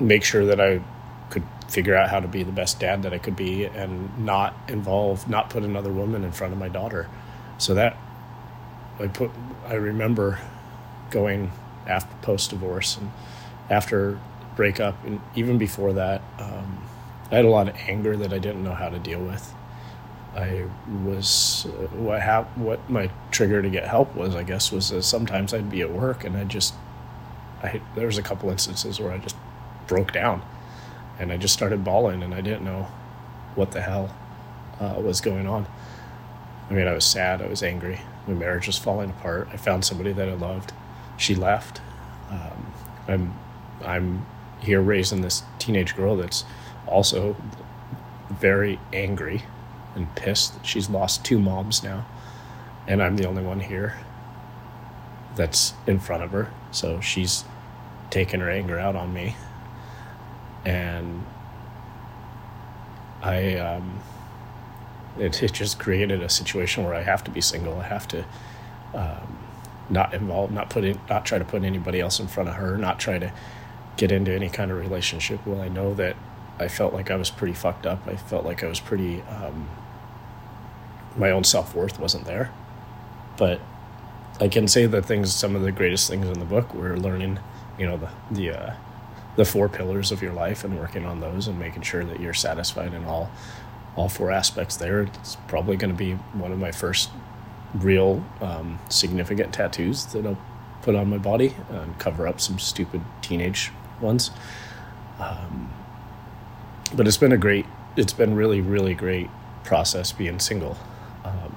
[0.00, 0.80] make sure that I
[1.28, 4.54] could figure out how to be the best dad that I could be and not
[4.68, 7.06] involve not put another woman in front of my daughter.
[7.58, 7.96] So that
[8.98, 9.30] I put
[9.66, 10.38] I remember
[11.10, 11.52] going
[11.86, 13.10] after post divorce and
[13.68, 14.18] after
[14.56, 16.82] breakup and even before that um,
[17.30, 19.52] I had a lot of anger that I didn't know how to deal with.
[20.34, 20.64] I
[21.04, 25.02] was uh, what hap- what my trigger to get help was I guess was that
[25.02, 26.74] sometimes I'd be at work and I just
[27.62, 29.36] I there was a couple instances where I just
[29.86, 30.42] broke down
[31.18, 32.86] and I just started bawling and I didn't know
[33.54, 34.14] what the hell
[34.80, 35.66] uh, was going on.
[36.68, 39.48] I mean, I was sad, I was angry, my marriage was falling apart.
[39.52, 40.72] I found somebody that I loved.
[41.16, 41.80] She left.
[42.30, 42.72] Um,
[43.08, 43.34] I'm
[43.84, 44.26] I'm
[44.60, 46.44] here raising this teenage girl that's
[46.88, 47.36] also
[48.30, 49.42] very angry
[49.94, 52.04] and pissed that she's lost two moms now,
[52.88, 53.96] and I'm the only one here
[55.36, 56.50] that's in front of her.
[56.72, 57.44] So she's
[58.10, 59.36] taking her anger out on me,
[60.64, 61.24] and
[63.22, 63.54] I.
[63.54, 64.00] Um,
[65.18, 67.78] it, it just created a situation where I have to be single.
[67.80, 68.24] I have to
[68.94, 69.38] um,
[69.88, 72.76] not involve, not put in, not try to put anybody else in front of her,
[72.76, 73.32] not try to
[73.96, 75.44] get into any kind of relationship.
[75.46, 76.16] Well, I know that
[76.58, 78.06] I felt like I was pretty fucked up.
[78.06, 79.68] I felt like I was pretty, um,
[81.16, 82.52] my own self worth wasn't there.
[83.36, 83.60] But
[84.40, 87.38] I can say the things, some of the greatest things in the book were learning,
[87.78, 88.74] you know, the, the, uh,
[89.36, 92.32] the four pillars of your life and working on those and making sure that you're
[92.34, 93.30] satisfied in all
[93.96, 95.02] all four aspects there.
[95.02, 97.10] It's probably going to be one of my first
[97.74, 100.38] real um, significant tattoos that I'll
[100.82, 104.30] put on my body and cover up some stupid teenage ones.
[105.18, 105.72] Um,
[106.94, 107.64] but it's been a great,
[107.96, 109.30] it's been really, really great
[109.64, 110.76] process being single.
[111.24, 111.56] Um,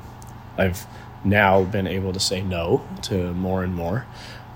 [0.57, 0.87] I've
[1.23, 4.07] now been able to say no to more and more,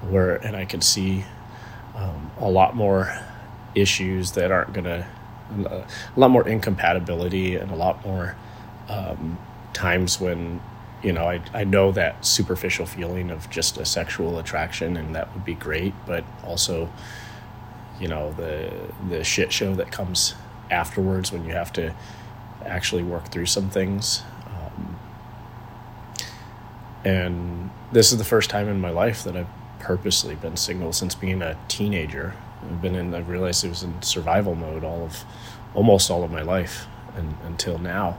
[0.09, 1.25] where and I can see
[1.95, 3.13] um, a lot more
[3.75, 5.05] issues that aren't going to
[5.61, 8.35] a, a lot more incompatibility and a lot more
[8.89, 9.37] um,
[9.73, 10.59] times when
[11.01, 15.33] you know I, I know that superficial feeling of just a sexual attraction and that
[15.33, 16.89] would be great but also
[17.99, 18.71] you know the
[19.09, 20.35] the shit show that comes
[20.71, 21.93] afterwards when you have to
[22.65, 24.97] actually work through some things um,
[27.03, 29.47] and this is the first time in my life that i've
[29.79, 32.33] purposely been single since being a teenager
[32.69, 33.13] I've been in.
[33.13, 35.25] I realized it was in survival mode all of,
[35.73, 38.17] almost all of my life, and until now,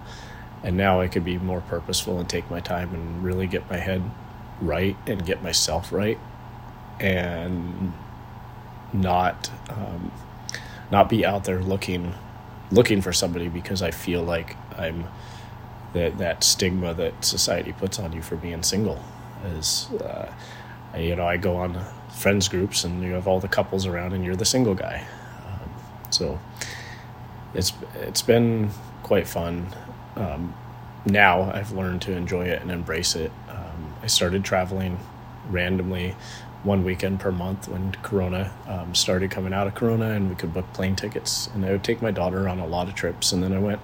[0.62, 3.76] and now I could be more purposeful and take my time and really get my
[3.76, 4.02] head
[4.60, 6.18] right and get myself right,
[7.00, 7.92] and
[8.92, 10.12] not um,
[10.90, 12.14] not be out there looking
[12.70, 15.04] looking for somebody because I feel like I'm
[15.94, 19.02] that that stigma that society puts on you for being single
[19.56, 20.30] is uh,
[20.96, 21.82] you know I go on
[22.14, 25.06] friends groups and you have all the couples around and you're the single guy.
[25.48, 25.68] Um,
[26.10, 26.38] so
[27.54, 28.70] it's it's been
[29.02, 29.74] quite fun.
[30.16, 30.54] Um,
[31.04, 33.32] now I've learned to enjoy it and embrace it.
[33.50, 34.98] Um, I started traveling
[35.50, 36.14] randomly
[36.62, 40.54] one weekend per month when Corona um, started coming out of Corona and we could
[40.54, 41.48] book plane tickets.
[41.52, 43.32] And I would take my daughter on a lot of trips.
[43.32, 43.80] And then I went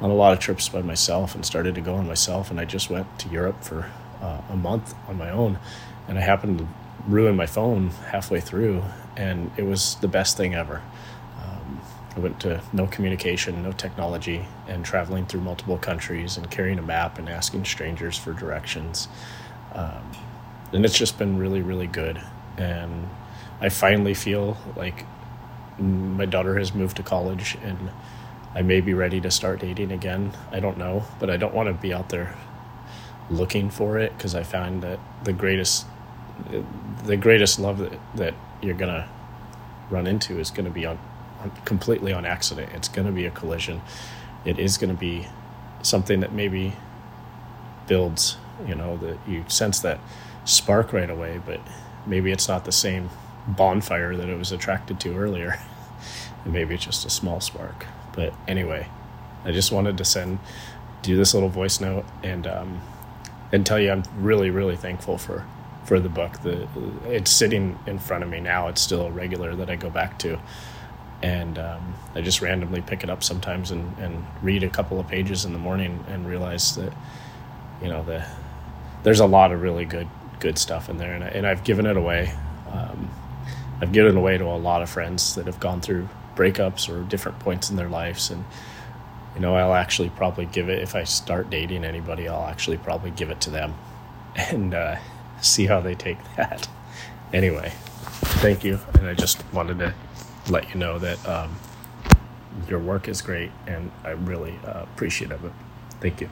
[0.00, 2.48] on a lot of trips by myself and started to go on myself.
[2.50, 3.90] And I just went to Europe for
[4.22, 5.58] uh, a month on my own.
[6.06, 6.68] And I happened to
[7.06, 8.82] ruined my phone halfway through,
[9.16, 10.82] and it was the best thing ever.
[11.38, 11.80] Um,
[12.16, 16.82] I went to no communication, no technology, and traveling through multiple countries and carrying a
[16.82, 19.08] map and asking strangers for directions.
[19.74, 20.12] Um,
[20.72, 22.20] and it's just been really, really good.
[22.56, 23.08] And
[23.60, 25.04] I finally feel like
[25.78, 27.90] my daughter has moved to college and
[28.54, 30.32] I may be ready to start dating again.
[30.50, 32.34] I don't know, but I don't want to be out there
[33.28, 35.86] looking for it because I find that the greatest
[37.04, 39.08] the greatest love that, that you're gonna
[39.90, 40.98] run into is gonna be on,
[41.40, 42.70] on completely on accident.
[42.74, 43.80] It's gonna be a collision.
[44.44, 45.26] It is gonna be
[45.82, 46.74] something that maybe
[47.86, 48.36] builds.
[48.66, 50.00] You know that you sense that
[50.46, 51.60] spark right away, but
[52.06, 53.10] maybe it's not the same
[53.46, 55.60] bonfire that it was attracted to earlier.
[56.44, 57.84] and maybe it's just a small spark.
[58.14, 58.86] But anyway,
[59.44, 60.38] I just wanted to send
[61.02, 62.80] do this little voice note and um,
[63.52, 65.44] and tell you I'm really really thankful for
[65.86, 66.42] for the book.
[66.42, 66.68] The
[67.06, 68.68] it's sitting in front of me now.
[68.68, 70.38] It's still a regular that I go back to,
[71.22, 75.06] and um, I just randomly pick it up sometimes and, and read a couple of
[75.06, 76.92] pages in the morning and realize that
[77.80, 78.24] you know the
[79.04, 80.08] there's a lot of really good
[80.40, 82.32] good stuff in there, and I, and I've given it away.
[82.70, 83.08] Um,
[83.80, 87.02] I've given it away to a lot of friends that have gone through breakups or
[87.08, 88.44] different points in their lives and
[89.34, 93.10] you know i'll actually probably give it if i start dating anybody i'll actually probably
[93.10, 93.74] give it to them
[94.36, 94.96] and uh,
[95.40, 96.68] see how they take that.
[97.32, 97.72] Anyway,
[98.40, 98.78] thank you.
[98.94, 99.94] And I just wanted to
[100.48, 101.56] let you know that um,
[102.68, 105.56] your work is great and I'm really uh, appreciative of it.
[106.00, 106.30] Thank you.